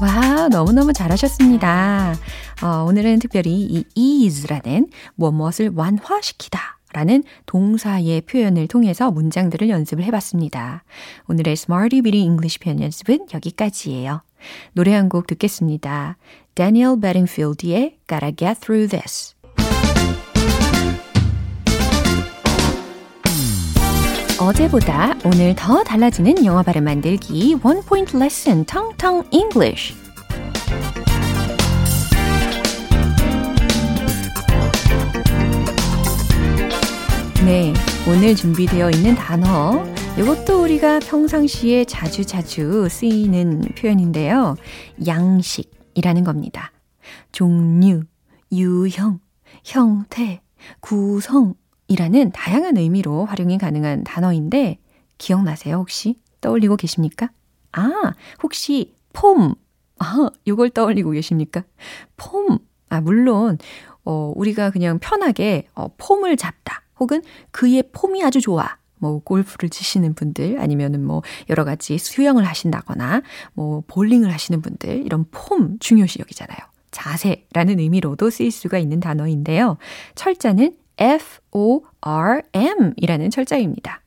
와, 0.00 0.48
너무너무 0.48 0.92
잘하셨습니다. 0.92 2.16
어, 2.62 2.84
오늘은 2.88 3.18
특별히 3.18 3.52
이 3.52 3.84
ease라는 3.94 4.88
무엇을 5.14 5.72
완화시키다 5.74 6.78
라는 6.95 7.23
동사의 7.45 8.21
표현을 8.21 8.67
통해서 8.69 9.11
문장들을 9.11 9.67
연습을 9.67 10.05
해봤습니다. 10.05 10.85
오늘의 11.27 11.51
Smarty 11.51 12.01
Bitty 12.01 12.23
English 12.23 12.59
표현 12.59 12.79
연습은 12.81 13.27
여기까지예요. 13.33 14.21
노래 14.71 14.93
한 14.93 15.09
곡 15.09 15.27
듣겠습니다. 15.27 16.15
Daniel 16.55 16.95
Bedingfield의 17.01 17.97
Gotta 18.07 18.33
Get 18.37 18.61
Through 18.61 18.87
This. 18.97 19.35
어제보다 24.39 25.15
오늘 25.25 25.53
더 25.55 25.83
달라지는 25.83 26.45
영어 26.45 26.63
발음 26.63 26.85
만들기 26.85 27.57
원 27.61 27.81
포인트 27.83 28.15
레슨 28.15 28.63
텅텅 28.65 29.23
English. 29.31 30.04
네, 37.45 37.71
오늘 38.09 38.35
준비되어 38.35 38.89
있는 38.89 39.13
단어 39.13 39.85
이것도 40.17 40.63
우리가 40.63 40.97
평상시에 40.97 41.85
자주자주 41.85 42.87
쓰이는 42.89 43.61
표현인데요. 43.77 44.55
양식이라는 45.05 46.23
겁니다. 46.23 46.71
종류, 47.31 48.01
유형, 48.51 49.19
형태, 49.63 50.41
구성 50.79 51.53
이라는 51.87 52.31
다양한 52.31 52.77
의미로 52.77 53.25
활용이 53.25 53.59
가능한 53.59 54.05
단어인데 54.05 54.79
기억나세요 55.19 55.75
혹시? 55.75 56.19
떠올리고 56.41 56.77
계십니까? 56.77 57.29
아, 57.73 58.13
혹시 58.41 58.95
폼. 59.13 59.53
아, 59.99 60.29
요걸 60.47 60.71
떠올리고 60.71 61.11
계십니까? 61.11 61.63
폼. 62.17 62.57
아, 62.89 63.01
물론 63.01 63.59
어 64.03 64.33
우리가 64.35 64.71
그냥 64.71 64.97
편하게 64.97 65.67
어 65.75 65.89
폼을 65.97 66.37
잡다 66.37 66.84
혹은 66.99 67.21
그의 67.51 67.83
폼이 67.91 68.23
아주 68.23 68.41
좋아. 68.41 68.77
뭐 68.97 69.19
골프를 69.19 69.69
치시는 69.69 70.15
분들 70.15 70.59
아니면은 70.59 71.03
뭐 71.03 71.21
여러 71.49 71.63
가지 71.63 71.97
수영을 71.97 72.45
하신다거나 72.45 73.21
뭐 73.53 73.83
볼링을 73.87 74.31
하시는 74.31 74.61
분들 74.61 75.05
이런 75.05 75.25
폼 75.31 75.77
중요시 75.79 76.19
여기잖아요. 76.19 76.57
자세라는 76.91 77.79
의미로도 77.79 78.29
쓰일 78.29 78.51
수가 78.51 78.77
있는 78.77 78.99
단어인데요. 79.01 79.77
철자는 80.15 80.77
F-O-R-M 80.97 82.93
이라는 82.95 83.29
철자입니다. 83.29 84.01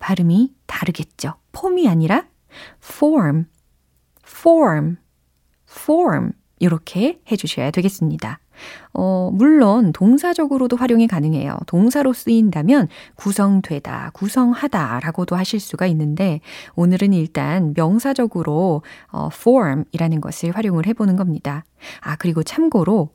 발음이 0.00 0.52
다르겠죠. 0.66 1.34
폼이 1.52 1.88
아니라 1.88 2.26
form, 2.82 3.46
form, 4.26 4.96
form 5.70 6.32
이렇게 6.58 7.20
해 7.30 7.36
주셔야 7.36 7.70
되겠습니다. 7.70 8.41
어, 8.92 9.30
물론 9.32 9.92
동사적으로도 9.92 10.76
활용이 10.76 11.06
가능해요. 11.06 11.56
동사로 11.66 12.12
쓰인다면 12.12 12.88
구성되다, 13.14 14.10
구성하다 14.14 15.00
라고도 15.00 15.36
하실 15.36 15.60
수가 15.60 15.86
있는데 15.86 16.40
오늘은 16.74 17.12
일단 17.12 17.72
명사적으로 17.76 18.82
어, 19.10 19.28
form이라는 19.32 20.20
것을 20.20 20.50
활용을 20.52 20.86
해보는 20.86 21.16
겁니다. 21.16 21.64
아, 22.00 22.16
그리고 22.16 22.42
참고로 22.42 23.10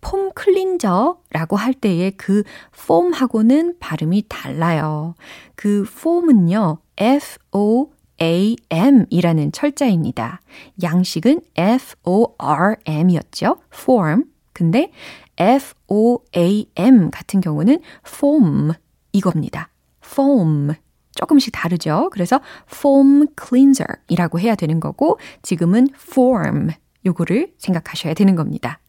폼 0.00 0.32
클린저라고 0.34 1.56
할 1.56 1.74
때의 1.74 2.12
그 2.16 2.42
폼하고는 2.86 3.76
발음이 3.78 4.24
달라요. 4.28 5.14
그 5.54 5.84
폼은요, 6.02 6.78
F-O 6.98 7.92
A-M 8.20 9.06
이라는 9.10 9.52
철자입니다. 9.52 10.40
양식은 10.82 11.40
F-O-R-M이었죠. 11.56 13.56
form. 13.74 14.31
근데 14.52 14.92
F-O-A-M 15.36 17.10
같은 17.10 17.40
경우는 17.40 17.80
foam 18.06 18.72
이겁니다. 19.12 19.70
foam. 20.04 20.74
조금씩 21.14 21.52
다르죠. 21.52 22.08
그래서 22.12 22.40
foam 22.72 23.26
cleanser 23.40 24.00
이라고 24.08 24.40
해야 24.40 24.54
되는 24.54 24.80
거고, 24.80 25.18
지금은 25.42 25.88
form. 25.94 26.70
요거를 27.04 27.54
생각하셔야 27.58 28.14
되는 28.14 28.36
겁니다. 28.36 28.80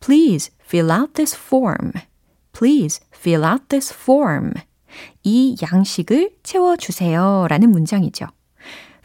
Please 0.00 0.52
fill 0.64 0.90
out 0.90 1.14
this 1.14 1.36
form. 1.36 1.92
Please 2.52 3.04
fill 3.14 3.44
out 3.44 3.64
this 3.68 3.92
form. 3.92 4.52
이 5.22 5.56
양식을 5.60 6.36
채워주세요. 6.42 7.46
라는 7.48 7.70
문장이죠. 7.70 8.26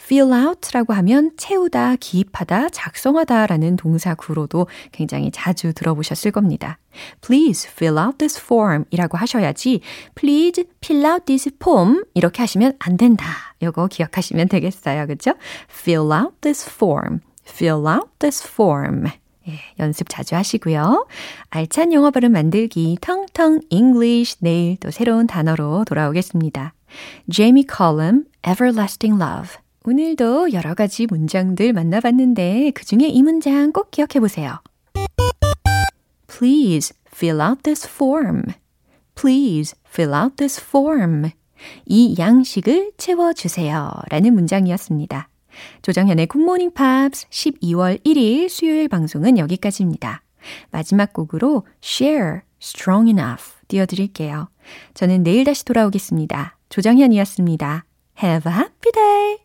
Fill 0.09 0.33
out라고 0.33 0.93
하면 0.93 1.29
채우다, 1.37 1.97
기입하다, 1.97 2.69
작성하다 2.69 3.45
라는 3.45 3.75
동사 3.75 4.15
구로도 4.15 4.67
굉장히 4.91 5.29
자주 5.29 5.71
들어보셨을 5.71 6.31
겁니다. 6.31 6.79
Please 7.21 7.69
fill 7.71 8.03
out 8.03 8.17
this 8.17 8.41
form 8.41 8.85
이라고 8.89 9.19
하셔야지 9.19 9.81
Please 10.15 10.63
fill 10.83 11.05
out 11.05 11.25
this 11.25 11.51
form 11.61 12.03
이렇게 12.15 12.41
하시면 12.41 12.73
안 12.79 12.97
된다. 12.97 13.25
요거 13.61 13.87
기억하시면 13.89 14.47
되겠어요. 14.47 15.05
그쵸? 15.05 15.33
Fill 15.69 16.11
out 16.11 16.33
this 16.41 16.67
form. 16.67 17.19
Fill 17.47 17.85
out 17.85 18.09
this 18.17 18.43
form. 18.47 19.05
예, 19.47 19.59
연습 19.77 20.09
자주 20.09 20.35
하시고요. 20.35 21.05
알찬 21.51 21.93
영어 21.93 22.09
발음 22.09 22.31
만들기 22.31 22.97
텅텅 22.99 23.61
English 23.69 24.37
내일 24.39 24.77
또 24.77 24.89
새로운 24.89 25.27
단어로 25.27 25.85
돌아오겠습니다. 25.85 26.73
제이미 27.31 27.63
컬럼 27.63 28.25
Everlasting 28.47 29.21
Love 29.21 29.68
오늘도 29.89 30.54
여러 30.54 30.75
가지 30.75 31.08
문장들 31.08 31.73
만나봤는데 31.73 32.73
그 32.75 32.86
중에 32.86 33.08
이 33.08 33.23
문장 33.23 33.71
꼭 33.71 33.89
기억해 33.89 34.19
보세요. 34.19 34.62
Please 36.28 36.95
fill 37.12 37.41
out 37.41 37.63
this 37.63 37.88
form. 37.89 38.43
Please 39.15 39.75
fill 39.88 40.13
out 40.13 40.36
this 40.36 40.62
form. 40.63 41.32
이 41.88 42.15
양식을 42.19 42.91
채워주세요. 42.97 43.91
라는 44.12 44.36
문장이었습니다. 44.36 45.28
조정현의 45.82 46.28
굿모닝 46.28 46.73
팝스 46.73 47.28
12월 47.30 48.06
1일 48.06 48.47
수요일 48.47 48.89
방송은 48.89 49.39
여기까지입니다. 49.39 50.21
마지막 50.69 51.13
곡으로 51.13 51.65
Cher 51.83 52.41
Strong 52.62 53.10
Enough 53.10 53.43
띄워드릴게요. 53.67 54.49
저는 54.93 55.23
내일 55.23 55.45
다시 55.45 55.65
돌아오겠습니다. 55.65 56.58
조정현이었습니다. 56.69 57.86
Have 58.21 58.52
a 58.52 58.56
happy 58.56 58.91
day! 58.93 59.38